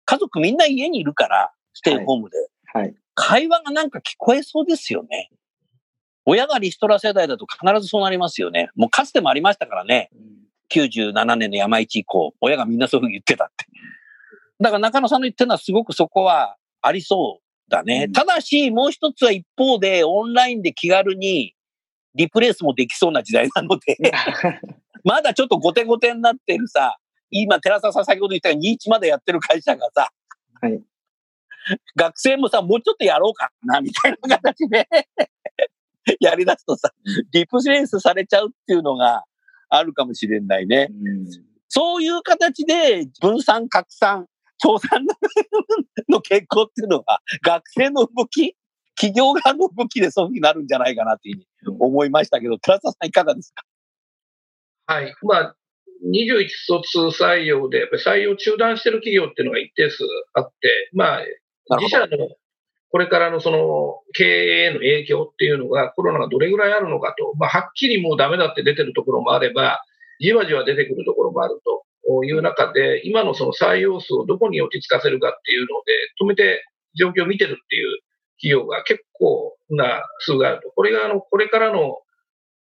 [0.06, 2.38] 家族みんな家にいるから、ステイホームで。
[2.74, 2.96] はい。
[3.16, 5.30] 会話がなんか聞こえそうですよね。
[6.26, 8.70] 親がリストラ世代だと必ずそうなりますよね。
[8.76, 10.10] もうかつてもありましたからね。
[10.74, 13.66] 97年の山一以降、親がみんなそういうふうに言ってたって。
[14.60, 18.06] だから中野さんの言ってるのはすごくそこはありそうだね。
[18.08, 21.54] うんただし、もう一つは一方でオンラインで気軽に
[22.16, 23.98] リプレイスもできそうな時代なので、
[25.04, 26.98] まだちょっと後手後手になってるさ、
[27.30, 30.10] 今、寺澤さん先ほど言ったように21までやってる会社がさ、
[30.62, 30.82] はい
[31.96, 34.88] 学生もさ、もうちょっとやろうかな、みたいな形で
[36.22, 36.94] やり出すとさ、
[37.32, 39.24] リプレイスされちゃうっていうのが
[39.70, 40.90] あるかもしれないね。
[40.92, 41.26] うん
[41.68, 44.28] そういう形で分散、拡散、
[44.60, 44.88] 調査
[46.08, 48.56] の傾向っていうのは、学生の動き、
[48.96, 53.64] 企業側の動きでそういうふうになるんじゃないかなっていうふうに思いましたけど、寺澤さんいかがですか？
[54.86, 55.14] はい。
[55.24, 55.56] まあ、
[56.12, 62.08] 21卒採用で、採用中断してる企業っていうのが一定数あって、まあ、自社の
[62.96, 69.82] これからのその経営への影響っていうのがコロナがどれぐらいあるのかと、まあ、はっきりもうダメだって出てるところもあれば、
[70.22, 71.60] じわじわ出てくるところもある
[72.08, 76.64] という中で、今のその採用数をどこに落ち着かせるかっていうので、止めて
[76.98, 78.00] 状況を見てるっていう
[78.40, 80.72] 企業が結構な数があると。
[80.72, 81.98] これがあの、これからの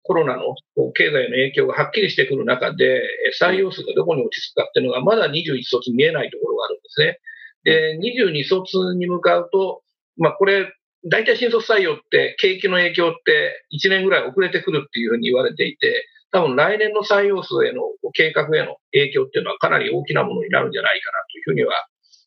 [0.03, 0.55] コロナの
[0.93, 3.01] 経済の影響がはっきりしてくる中で、
[3.41, 7.19] 採用数がどこに落ち着くかっていうのがまだ21卒見えないところがあるんですね。
[7.63, 9.81] で、22卒に向かうと、
[10.17, 10.71] まあこれ、
[11.09, 21.73] 大体新卒採用って景気の影響って1年ぐらい遅れてくるっていうふうに言われていて、多分来年の採用数への計画への影響っていうのはかなり大きなものになるんじゃないかなというふうには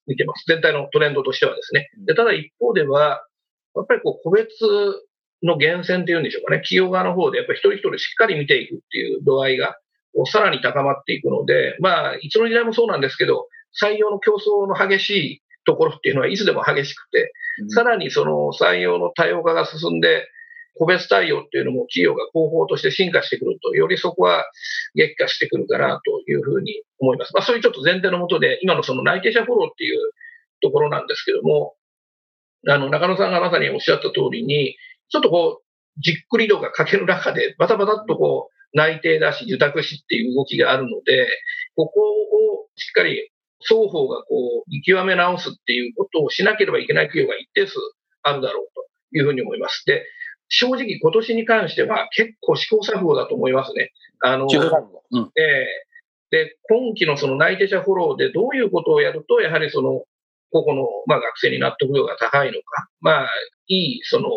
[0.06, 0.44] 見てます。
[0.46, 1.88] 全体のトレンドとしてはですね。
[2.06, 3.26] でただ一方では、
[3.74, 4.54] やっぱりこう個別
[5.46, 9.78] の源泉っていうんでしょうかね、企業側の方でやっぱり一人一人しっかり見ていくっていう度合いが
[10.24, 13.48] さらに高まっていくので、まあ、いつの時代もそうなんですけど、
[13.80, 20.28] 採用の競争の激しいところっていうのはいつでも激しくて、うんさらにその採用の多様化が進んで、
[20.78, 24.44] 個別対応っていうのも企業が広報として進化してくると、よりそこは
[24.94, 27.32] 激化してくるかなというふうに思います。
[27.32, 30.00] まあそういうちょっと前提のもとで、今のその内定者フォローっていう
[30.60, 31.76] ところなんですけども、
[32.68, 34.76] あの、中野さんがまさにおっしゃった通りに、
[35.08, 41.28] ちょっとこう、じっくり度が欠ける中で、バタバタっとこう、内定だし、受託しっていう動きがあるので、
[41.74, 43.30] ここをしっかり
[43.62, 47.74] 双方がこう、見極め直すっていうことをしなければいけない企業が一定数
[48.22, 49.84] あるだろうというふうに思います。
[49.86, 50.04] で、
[50.48, 53.92] 正直今年に関しては結構試行錯誤だと思いますね。
[54.20, 54.46] あの、
[55.10, 55.30] うん。
[55.36, 55.66] ええ
[56.30, 60.02] で、今期のその内定者フォローでどういうことをやると、やはりその、
[60.50, 63.28] 個々の、まあ、学生に納得度が高いのか、まあ、
[63.68, 64.28] いい、その、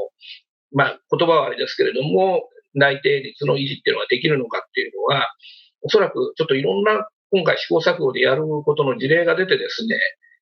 [0.71, 5.27] まあ、言葉はあれですけれども、内定率の維持っていうのができるのかっていうのは、
[5.81, 9.97] おそらくちょっといろんな今回試行錯誤でやることの事例が出てですね、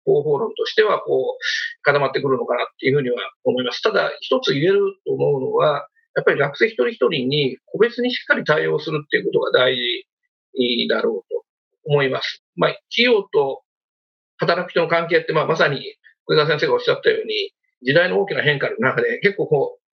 [0.05, 3.81] 方法論としてはこう固まってくるのかなっていうふうには思います。
[3.81, 9.75] ただ一つ言えると思うのは、やっぱり学生一人一人に個別にしっかり対応するっていうことが大
[10.55, 11.43] 事だろうと
[11.85, 12.43] 思います。
[12.55, 13.61] まあ企業と
[14.37, 15.81] 働く人の関係ってまあまさに
[16.25, 17.51] 小田先生がおっしゃったように
[17.83, 19.86] 時代の大きな変化の中で結構こう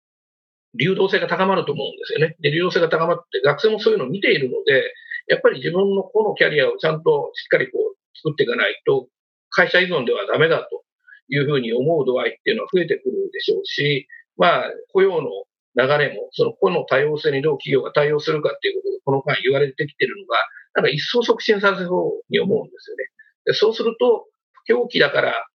[0.80, 2.36] 流動性が高まると思うんですよね。
[2.40, 4.94] で、流動性が高まって学生もそういうのを見ているので、
[5.28, 9.08] やっぱり自分の個のキャリアをちゃんとしっかりこう作っていかないと、
[9.50, 10.84] 会社依存ではダメだと
[11.30, 14.08] いうふうに思う度合いっていうのは増えてくるでしょうし、
[14.38, 15.30] まあ、雇用の
[15.76, 20.38] 流れも、その個の多様性にどう企業が対応するかっていうことがこの間言われてきてるのが、
[20.76, 23.06] なんか一層促進させそうに思うんですよね。
[23.46, 24.28] でそうすると、
[24.66, 25.48] 不況期だから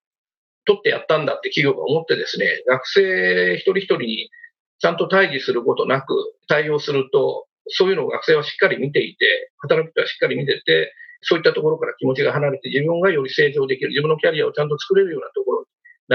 [0.64, 4.31] 取ってやったんだって企業が思ってですね、学生一人一人に
[4.79, 6.14] ちゃんと対峙することなく
[6.47, 15.67] 対応すると、そういうのを学生はしっかり見ていて、働く人はしっかり見てて、そういったところから気持ちが離れて自分がより成長できる、自分のキャリアをちゃんと作れるようなところ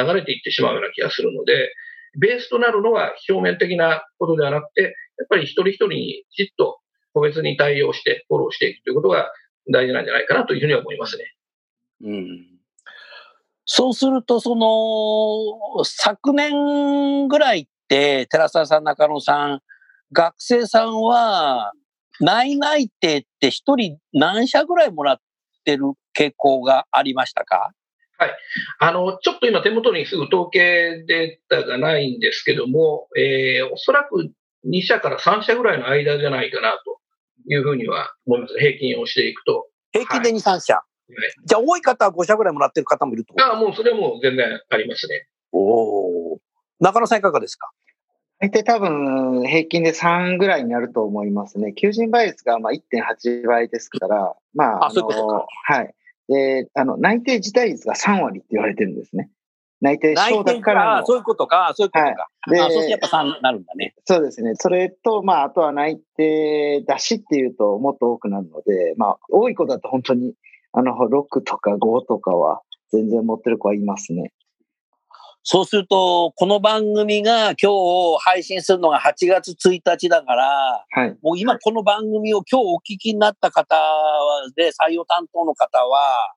[0.04, 1.73] に流れていってしまうような気がするので、
[2.19, 4.91] ベースとなるのは表面的なことではなくて、やっ
[5.30, 6.80] ぱり一人一人にきっと
[7.13, 9.32] 個別に対応してフォローしていくということが
[9.71, 11.23] 大事なんじゃないかなというふうには思いますね。
[12.04, 12.54] うん
[13.65, 19.60] そうすると、その、昨年ぐらいて、寺澤さん、中野さん、
[20.12, 21.71] 学生さんは、
[22.19, 25.17] 内内定って一人何社ぐらいもらっ
[25.65, 25.86] てる
[26.17, 27.71] 傾向がありましたか？
[28.79, 34.29] あの、ちょっと今手元にすぐ統計データがないんですけども、えー、おそらく
[34.67, 36.99] 2社から3社ぐらいの間じゃないかなと
[37.51, 38.58] いうふうには思います。
[38.60, 39.67] 平均をしていくと。
[39.91, 40.79] 平均で2、3社。
[41.45, 43.34] じゃあ、多い方は5社ぐらいもらってる方もいると？
[43.39, 45.27] ああ、もうそれはもう全然ありますね。
[45.51, 46.39] おお。
[46.79, 47.69] 中野さんいかがですか？
[48.43, 51.71] 大体多分平均で3ぐらいになると思いますね。
[51.71, 55.95] 求人倍率がまあ1.8倍ですから、まあ、あそういうことかはい。
[56.27, 59.29] で、あの、内定辞退率が3割って言われてるんですね。
[59.79, 60.97] 内定承諾からの。
[60.97, 62.10] あそういうことか、そういうことか。
[62.10, 62.15] はい
[62.51, 63.95] であそうやっぱ3になるんだね。
[64.03, 64.56] そうですね。
[64.56, 70.34] それと、まあ、あとは内定出しっていうともっと多くなるので、まあ、多い子だと本当に、
[70.73, 74.34] あの、6とか5とかは全然持ってる子はいますね。
[75.45, 81.17] そうすると、この番組が今日配信するのが8月1日だから、はい。
[81.22, 83.76] もう今この番組を今日お聞きになった方
[84.55, 86.34] で採用担当の方は、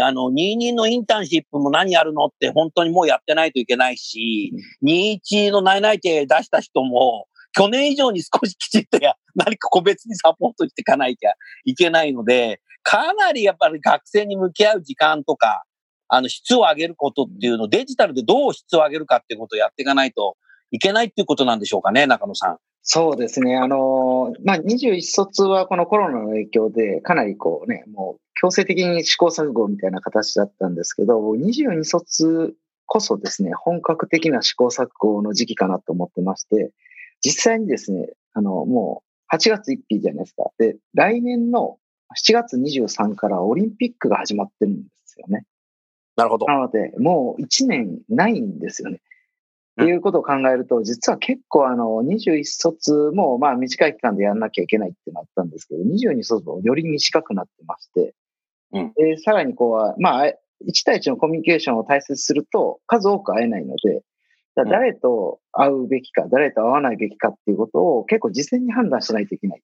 [0.00, 4.52] あの、22のインターンシップも何やるのって本当にもうやってないといけないし、
[4.84, 11.32] 21の内々定出した人も、去年以上に少しきちっとや、何か個別にサポートしていかないきゃ
[11.64, 15.64] いけないので、かなりやっぱり学生に向き合う時間とか、
[16.08, 20.36] あの、質を上げることっていうのを、デジタルでどう質を上げるかっていうことをやっていかないと
[20.70, 22.58] いけないっていうことなんでしょうかね、中野さん。
[22.82, 23.56] そうですね。
[23.56, 32.54] あの、まあ、21卒はこのコロナの影響でかなりこうね、もう強制的に試行錯誤みたいな形だったんですけど、22卒
[32.86, 36.72] こそですね、本格的な試行錯誤の時期かなと思ってまして、
[37.20, 40.44] 実際にですね、あの、もう8月1日じゃないですか。
[40.58, 41.78] で、来年の
[42.16, 45.44] 7月23からオリンピックが始まってるんですよね。
[46.18, 46.46] なるほど。
[46.46, 49.00] なので、もう1年ないんですよね。
[49.80, 58.14] っていうことを考えると、実は結構あの、21卒もまあ短い期間でやんなきゃいけないってなったんですけど、22卒もより短くなってまして、
[58.72, 60.32] うんでさらにこうは、まあ、1
[60.84, 64.02] 対1のコミュニケーションを大切にすると、数多く会えないので、
[64.56, 69.62] 誰と会うべきか、誰と会わないべきかっていうことを結構事前に判断しないといけないっ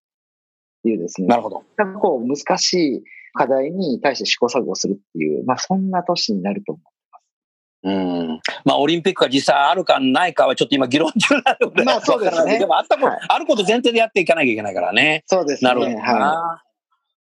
[0.85, 1.27] ていうですね。
[1.27, 1.65] なるほど。
[2.01, 3.05] こう難しい
[3.35, 6.83] 課題に対して試行錯誤するっていう、まあそんな年になると思
[7.85, 8.41] うん。
[8.65, 11.85] まあ、オリンピックが実際あるかないかはちょっと今議論中なので。
[11.85, 15.23] まあそうですね でもあったこと、はいあること前提でやっていかなきゃいけないからね。
[15.27, 15.35] う。
[15.35, 15.69] そうですね。
[15.69, 16.63] なるほどはな。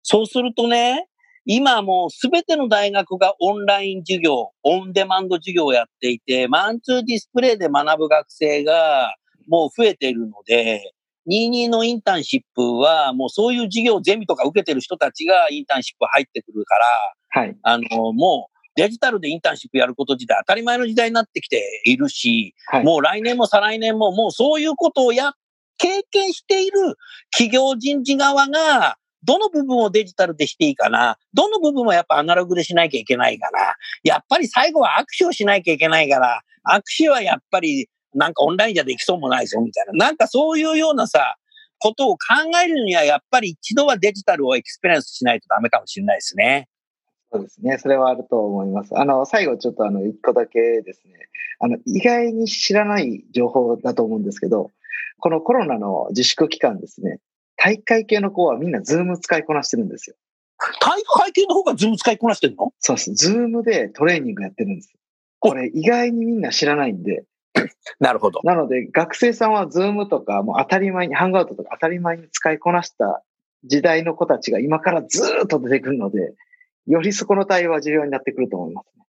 [0.03, 1.07] そうするとね、
[1.45, 9.15] 今もうすべての大学がオンライン授業、オンデマンド授業をやっていて、マンツーディスプレイで学ぶ学生が
[9.47, 10.93] もう増えているので、
[11.29, 17.47] 22のインターンシップはもうそういう授業、ゼミとか受けてる人たちがインターンシップ入ってくるから、い。
[17.47, 17.57] はい。
[17.63, 22.83] あの、もうデジタルでインターンシップやること自体当たり前の時代になってきているし、はい。
[22.83, 25.33] もう来年も再来年ももうそういうことをや、
[25.77, 26.95] 経験している
[27.31, 40.05] 企業人事側が、どの部分をデジタルでしていいかなどの部分はやっぱアナログでしなきゃいけないかなやっぱり最後は握手をしなきゃいけないから、握手はやっぱりなんかオンラインじゃできそうもないぞみたいな。
[40.05, 41.35] なんかそういうようなさ、
[41.79, 42.19] ことを考
[42.63, 46.69] えるにはやっぱり一度はデジタルを experience しないとダメかもしれないですね。
[47.31, 47.77] そうですね。
[47.77, 48.97] それはあると思います。
[48.97, 51.13] あの、最後ちょっとあの、一個だけですね。
[51.59, 54.69] あの、意外に知らない情報だと思うんですけど、
[55.19, 57.19] このコロナの自粛期間ですね、
[57.57, 60.15] 体育会系の子はみんなズーム使いこなしてるんですよ。
[60.79, 62.71] 体育会系の方がズーム使いこなしてんの？
[62.79, 63.13] そうです。
[63.13, 64.93] ズームでトレーニングやってるんです。
[65.39, 67.25] これ意外にみんな知らないんで、
[67.99, 68.41] なるほど。
[68.43, 73.23] なので学生さんはズームとかもう当たり前に、ハングアウトとか当たり前に使いこなした
[73.63, 76.33] 時代の子たちが今からずーっと出てくるので、
[76.87, 79.05] よりそこの対応は重要になってくると思いますね。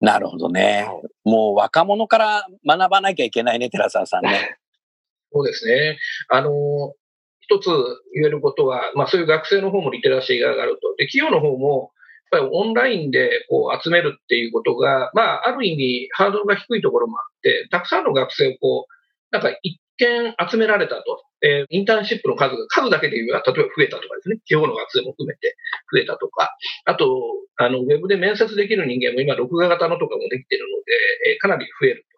[0.00, 0.86] なるほどね。
[1.24, 4.58] もう若者から学ばなきゃいけないね、寺澤さんね。
[5.32, 5.98] そうですね。
[6.28, 6.94] あの、
[7.40, 7.68] 一つ
[8.14, 10.94] 言えることは、まあそういう学生の方もリテラシーが上がると。
[10.96, 11.92] で、企業の方も、
[12.32, 18.92] やっぱりオンラインでこう集めるっていうことが、まあある意味ハードルが低いところもあって、たくさんの学生をこう、
[19.32, 21.22] なんか一見集められたと。
[21.42, 24.38] えーインターンシップの数が、数だけで言えば、例えば増えたとかですね。
[24.46, 25.56] 地方の学生も含めて
[25.92, 26.56] 増えたとか。
[26.86, 27.22] あと、
[27.56, 32.16] あの、ウェブで面接できる人間も今、録画型のとかもできてるので、えーかなり増えると。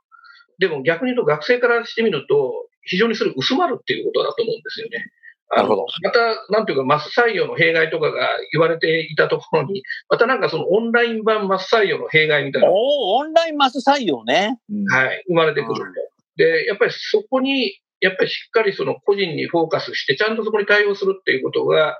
[0.58, 5.04] でも逆に言うと学生からしてみると、非常にそれ薄まるっていうことだと思うんですよね。
[5.56, 6.20] なるほどまた、
[6.52, 14.58] なんていうか、マス採用の弊害とかが言われていたところに、またなんかそのオンライン版マス採用の弊害みたいなおおオンラインマス採用ね。
[14.70, 15.84] うんはい、生まれてくると。
[16.36, 21.98] で、やっぱりそこに、やっぱりしっかりその個人にフォーカスして、ちゃんとそこに対応するっていうことが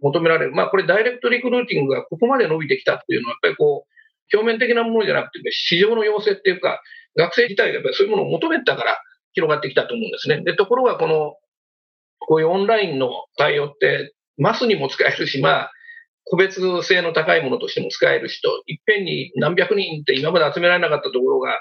[0.00, 0.52] 求められる。
[0.52, 6.82] まあこれダイレクトリクルーティングがここまで伸びてきたっていうのは、やっぱりこう、表面的なものじゃなくて、市場の要請っていうか、
[7.16, 8.98] 学生自体がやっぱりそういうものを求めたから
[9.32, 10.42] 広がってきたと思うんですね。
[10.42, 11.36] で、ところがこの、
[12.18, 15.72] こういうオンラインの対応って、マスにも使えるし、まあ、
[16.24, 21.58] 個別性の高いものとしても使えるしと、いっぺんに何百人って今まで集められなかったところが、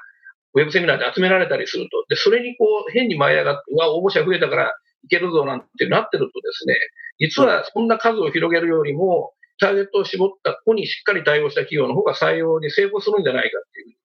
[0.54, 6.76] ウェブセミナーで集められたりすると、で、それにこう、変に舞い上がって、うわ、応募者増えたからいけるぞなんてなってるとですね、
[7.20, 13.98] 実はそんな数を広げるよりも、ターゲットを絞った子にしっかり対応した企業の方が採用に成功するんじゃないかっていう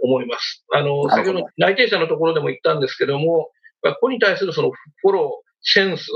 [0.00, 0.64] 思います。
[0.72, 3.50] あの、先ほど内定者のところでも言ったんですけども、
[4.00, 6.08] 子に対するそのフォロー、センス、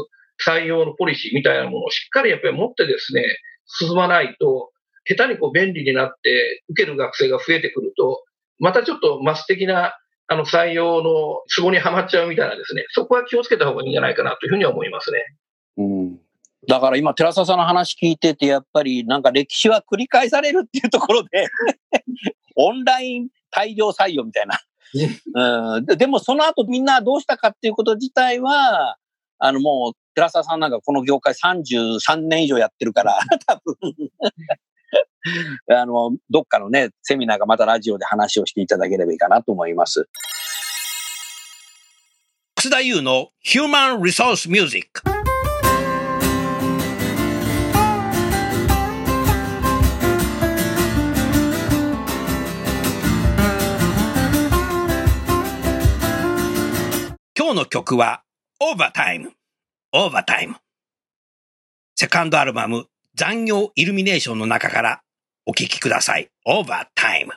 [0.47, 3.25] 採用のポリシーみたいなものをしっかりやっぱり持ってですね、
[3.67, 4.71] 進まないと、
[5.05, 8.25] 下手にこう便利になって受ける学生が増えてくると、
[8.59, 9.97] またちょっとマス的な
[10.29, 15.19] あの採用のツボにはまっちゃうみたいなですね、そこは気をつけた方がいいんじゃないかなというふうには思いますね。
[15.79, 16.19] うん。
[16.69, 21.49] だから今、寺澤さんの話聞いてて、やっぱりなんか歴史は繰り返されるっていうところで、
[22.57, 24.61] オンライン大量採用みたいな。
[25.75, 28.97] うん、ででもその後みんなどうしたかっていうこと自体は、
[29.45, 33.19] あのもう、寺澤さんなんかこの業界33年以上やってるから、
[33.49, 33.77] 多分、
[35.77, 40.09] あの、どっかのね、セミナーかまたラジオで話をしていただければいいかなと思います。
[42.55, 45.03] 楠田祐の Human Resource Music。
[57.37, 58.23] 今日の曲は
[58.65, 59.33] オーバータイム、
[59.93, 60.55] オーバータイム。
[61.97, 62.87] セカンドアルバム
[63.17, 65.03] 残業イルミネーションの中から
[65.47, 66.31] お聴きください。
[66.47, 67.33] オーバータイム。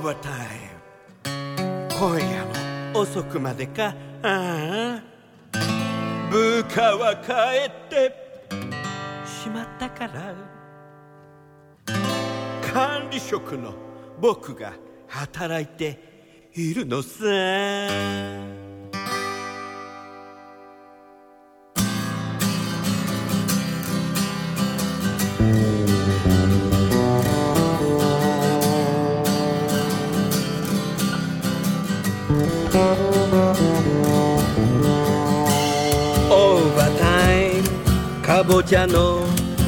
[0.00, 2.44] ーバータイム今夜
[2.94, 3.94] も遅くまでか？
[4.22, 5.02] ああ？
[6.30, 7.32] 部下は帰
[7.68, 8.30] って。
[9.26, 10.34] しまったから。
[12.72, 13.74] 管理職の
[14.20, 14.72] 僕が
[15.08, 18.69] 働いているのさ。
[38.40, 39.18] かぼちゃの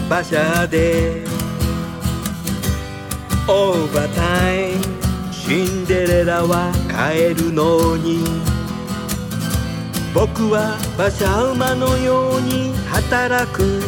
[0.07, 1.23] 馬車で
[3.47, 4.83] オーバータイム
[5.31, 8.25] シンデレラは帰るのに。
[10.15, 13.83] 僕は馬車馬のように働く。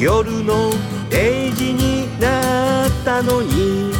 [0.00, 0.72] 夜の
[1.10, 3.92] 0時になったのに。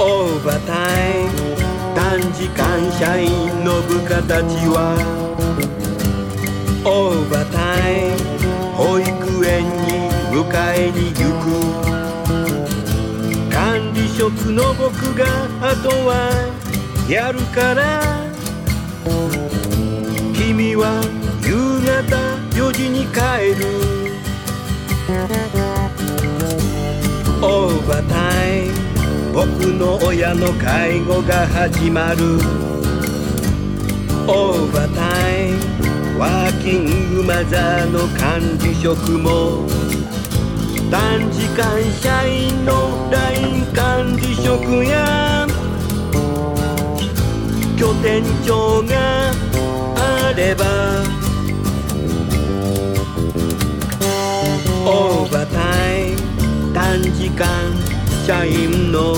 [0.00, 1.55] オーバータイム。
[1.96, 4.94] 短時間社員の部下たちは
[6.84, 8.36] オーバータイム
[8.76, 9.08] 保育
[9.46, 10.44] 園に迎
[10.76, 11.56] えに行く。
[13.50, 15.24] 管理職の僕が
[15.62, 16.28] あとは
[17.08, 18.02] やるから
[20.34, 21.00] 君は
[21.40, 23.64] 夕方4時に帰る。
[29.54, 32.38] 僕の親の介護が始まる。
[34.26, 39.68] オーバータイムワーキングマザーの管理職も。
[40.90, 45.46] 短時間社員の LINE 管理職や
[47.78, 49.30] 拠点長が
[49.96, 50.64] あれば。
[54.88, 55.60] オーバータ
[55.98, 57.95] イム短時間
[58.26, 59.14] 社員のオ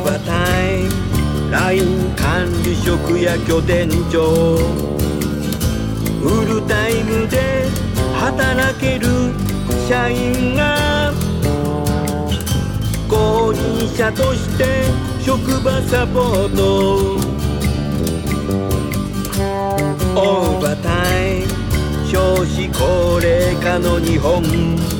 [0.00, 0.32] ーバータ
[0.70, 4.56] イム LINE 管理職や拠点長
[6.22, 7.66] フルタイムで
[8.14, 9.08] 働ける
[9.88, 11.12] 社員が
[13.08, 14.84] 後任者として
[15.20, 17.16] 職場サポート。
[20.14, 20.88] オーバータ
[21.26, 21.48] イム
[22.06, 24.93] 少子高齢化の日本。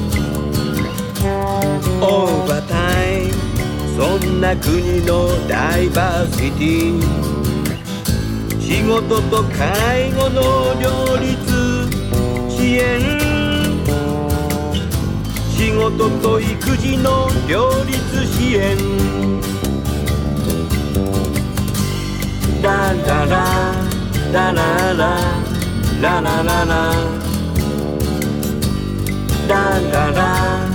[2.01, 2.74] オーバータ
[3.11, 3.45] イム
[3.97, 7.01] そんな国のダイバーシティ。
[8.61, 11.88] 仕事と介護の両立。
[12.51, 13.01] 支援。
[15.57, 18.76] 仕事と育児の両立支援。
[22.62, 23.74] ラララ。
[24.32, 25.20] ラララ。
[26.03, 26.95] ララララ。
[29.47, 30.74] ララララ。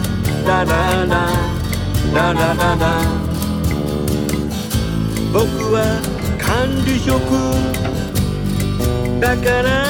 [0.49, 1.29] ラララ
[2.11, 3.01] ララララ
[5.31, 6.01] 僕は
[6.41, 7.21] 管理職
[9.19, 9.85] だから。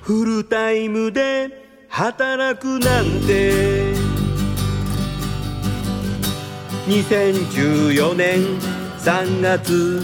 [0.00, 1.50] フルタイムで
[1.88, 3.94] 働くなんて。
[6.86, 8.60] 2014年
[8.98, 10.00] 3月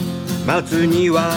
[0.68, 1.30] 末には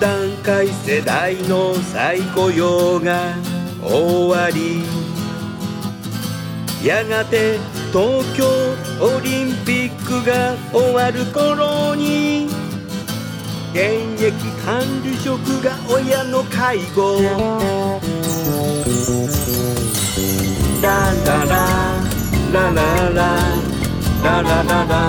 [0.00, 3.34] 団塊世代の再雇用が
[3.88, 4.84] 終わり。
[6.86, 7.58] やがて
[7.92, 8.46] 東京
[9.00, 12.46] オリンピックが終わる頃に
[13.72, 14.32] 現役
[14.64, 17.20] 管理職が親の介護。
[20.80, 21.56] ラララ
[22.52, 23.68] ララララ。
[24.22, 25.02] ラララララ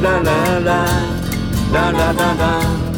[0.00, 0.86] ララララ。
[1.72, 2.91] ララララ。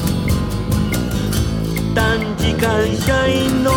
[1.95, 3.71] 短時間社員の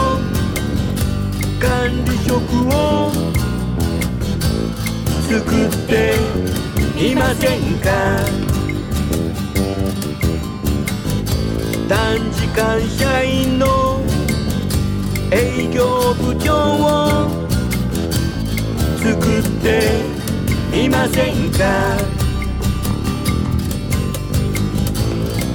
[1.59, 3.11] 管理職を
[5.29, 6.15] 作って
[6.99, 7.85] いませんか？
[11.87, 14.01] 短時間社員の
[15.31, 17.29] 営業部長を
[18.97, 20.01] 作って
[20.75, 21.59] いませんか？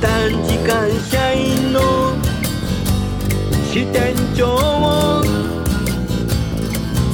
[0.00, 1.80] 短時間社員の
[3.72, 5.24] 支店長を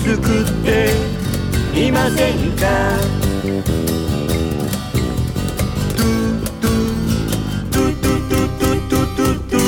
[0.02, 0.90] 作って
[1.80, 2.66] いませんか？
[5.96, 6.82] トゥトゥ
[7.70, 9.58] トゥトゥトゥトゥトゥトゥ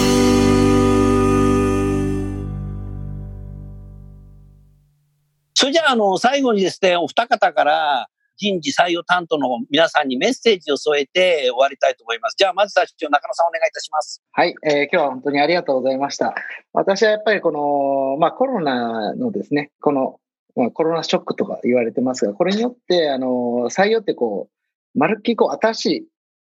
[5.55, 8.09] それじゃあ、あの、最後にですね、お二方から
[8.41, 12.37] 人事採用担当の皆さんにメッセージを添えて終わりたいと思います。
[12.39, 14.23] じゃあ、まず最初、中野さんお願いいたします。
[14.33, 16.35] はい、えー今日は本当にありがとうございました。
[16.73, 20.19] 私はやっぱりこの、まあコロナのですね、この、
[20.57, 24.49] まあ、コロナショックとか言われてますが、これによって、あの、採用ってこ
[24.95, 26.07] う、まるっきりこう、新しい、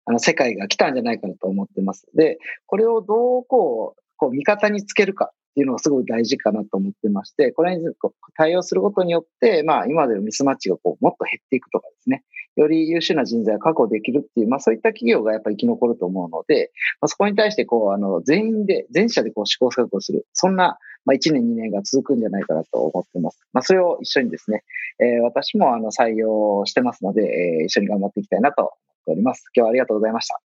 [0.05, 2.07] あの、世界が来たんじゃないかなと思ってます。
[2.15, 12.23] で、これをどうこう、こう、味方につけるかっていうのがすごい大事かなと思ってまして、これにこう対応することによって、まあ、今までのミスマッチがこう、もっと減っていくとかですね、
[12.55, 20.25] より優秀な人材を確保できるっていう、まあそういった企業がやっぱり生き残ると思うので、まあ、そこに対してこう、あの、全員で、全社でこう試行錯誤する。
[20.33, 23.39] そんな、まあ1年2年が続くんじゃないかなと思ってます。
[23.53, 24.63] まあそれを一緒にですね、
[24.99, 28.73] えー私もあの採用してますので、えー一緒に頑張っていきたいなと思っ
[29.05, 29.45] ております。
[29.55, 30.39] 今日はありがとうございました。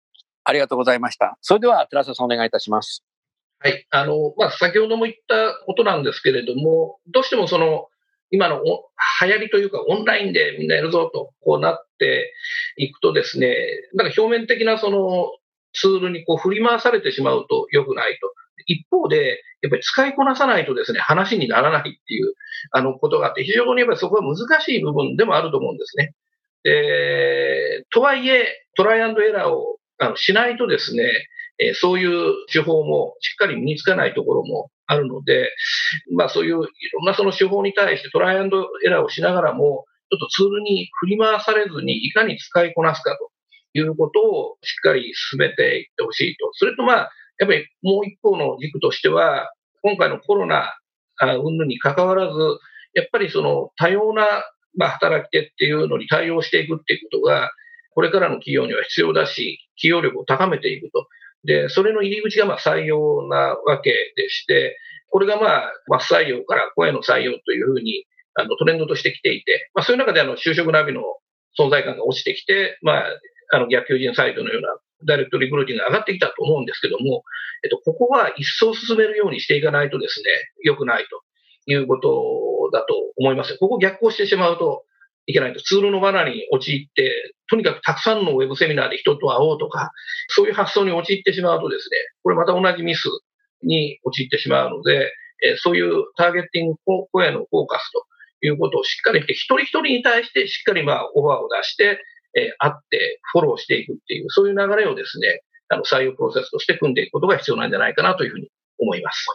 [0.45, 1.39] ありがとうございました。
[1.41, 3.14] それでは、寺澤さんお願いいたします。
[3.65, 3.87] はい。
[3.93, 7.87] あの、まあ、先ほども言ったことなんですけれども、どうしてもその、
[8.31, 8.91] 今のお
[9.23, 12.35] 流行りというか、オンラインでみんなやるぞと、こうなって
[12.77, 13.57] いくとですね、
[13.95, 15.33] なんか表面的なその
[15.73, 18.35] ツールにこう振り回されてしまうと良くないと。
[18.67, 22.35] 一方で、やっぱり使いこなさないとですね、話にならないっていう、
[22.71, 26.13] あの、ことがあって、非常にやっぱりそこは難しい部分でもあると思うんですね。
[26.65, 28.47] で、とはいえ、
[28.77, 31.05] トライアンドエラーをあのしないとですね、
[31.59, 35.51] えーそういう手法もしっかり身につかないところもあるので、
[36.15, 36.63] まあそういういろ
[37.03, 43.31] んなその手法に対してトライアンドエラーをしながらも、ちょっとツールに振り回されずにいかに使いこなすかと
[43.79, 46.51] いうことをしっかり進めていってほしいと。
[46.53, 49.51] それとまあ、やっぱりもう一方の軸としては、
[49.83, 50.75] 今回のコロナ
[51.19, 52.39] あ云々に関わらず、
[52.95, 54.27] やっぱりその多様な、
[54.77, 57.51] まあ、働き手っていうのに対応していくっていうことが、
[57.95, 61.07] これからの企業には必要だし、企業力を高めていくと。
[61.45, 64.79] で、それの入り口がまあ採用なわけでして、
[65.11, 71.03] これがまあ、真っ採用から声の採用というふうに、あの、トレンドとしてきていて、まあそういう中であの、就職ナビの
[71.59, 73.05] 存在感が落ちてきて、まあ、
[73.53, 74.69] あの、逆求人サイトのような
[75.07, 77.23] ダイレクトリクルーティングが上がってきたと思うんですけども、
[77.63, 80.31] えっと、ここは一層進めるようにしていかないとですね、
[80.63, 81.23] 良くないと
[81.71, 83.57] いうことだと思います。
[83.59, 84.85] ここ逆行してしまうと
[85.27, 89.91] いけないと、ツールの罠に陥って、とにかくたくさんのウェブセミナーで人と会おうとか、
[90.29, 93.09] そういう発想に陥ってしまうとですね、これまた同じミス
[93.63, 95.13] に陥ってしまうので、
[95.45, 96.77] えーそういうターゲッティング、
[97.13, 98.07] 声のフォーカスと
[98.43, 102.01] いうことをしっかりして、一人一人に対してしっかりまあオファーを出して、
[102.37, 108.49] えー会ってフォローしていくっていう、そういう流れをですね、あの採用プロセスとして組んでいくことが必要なんじゃないかなというふうに
[108.79, 109.27] 思います。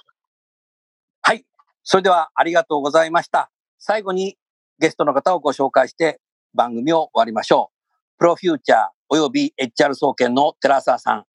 [1.21, 1.43] はい。
[1.83, 3.51] それでは、ありがとうございました。
[3.79, 4.37] 最後に
[4.79, 6.21] ゲストの方をご紹介して
[6.53, 8.17] 番組を終わりましょう。
[8.17, 11.25] プロフューチャーおよび HR 総研の寺澤さん、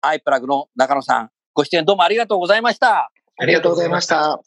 [0.00, 3.10] アイプラグの中野さん、ご出演どうもありがとうございました。
[3.36, 4.40] ありがとうございました。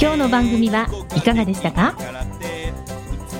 [0.00, 1.94] 今日の番組はいかがでしたか？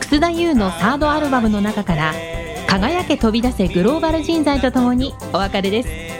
[0.00, 2.12] 楠田優のサードアルバムの中から
[2.68, 6.19] 「輝け飛び出せグローバル人材」とともにお別れです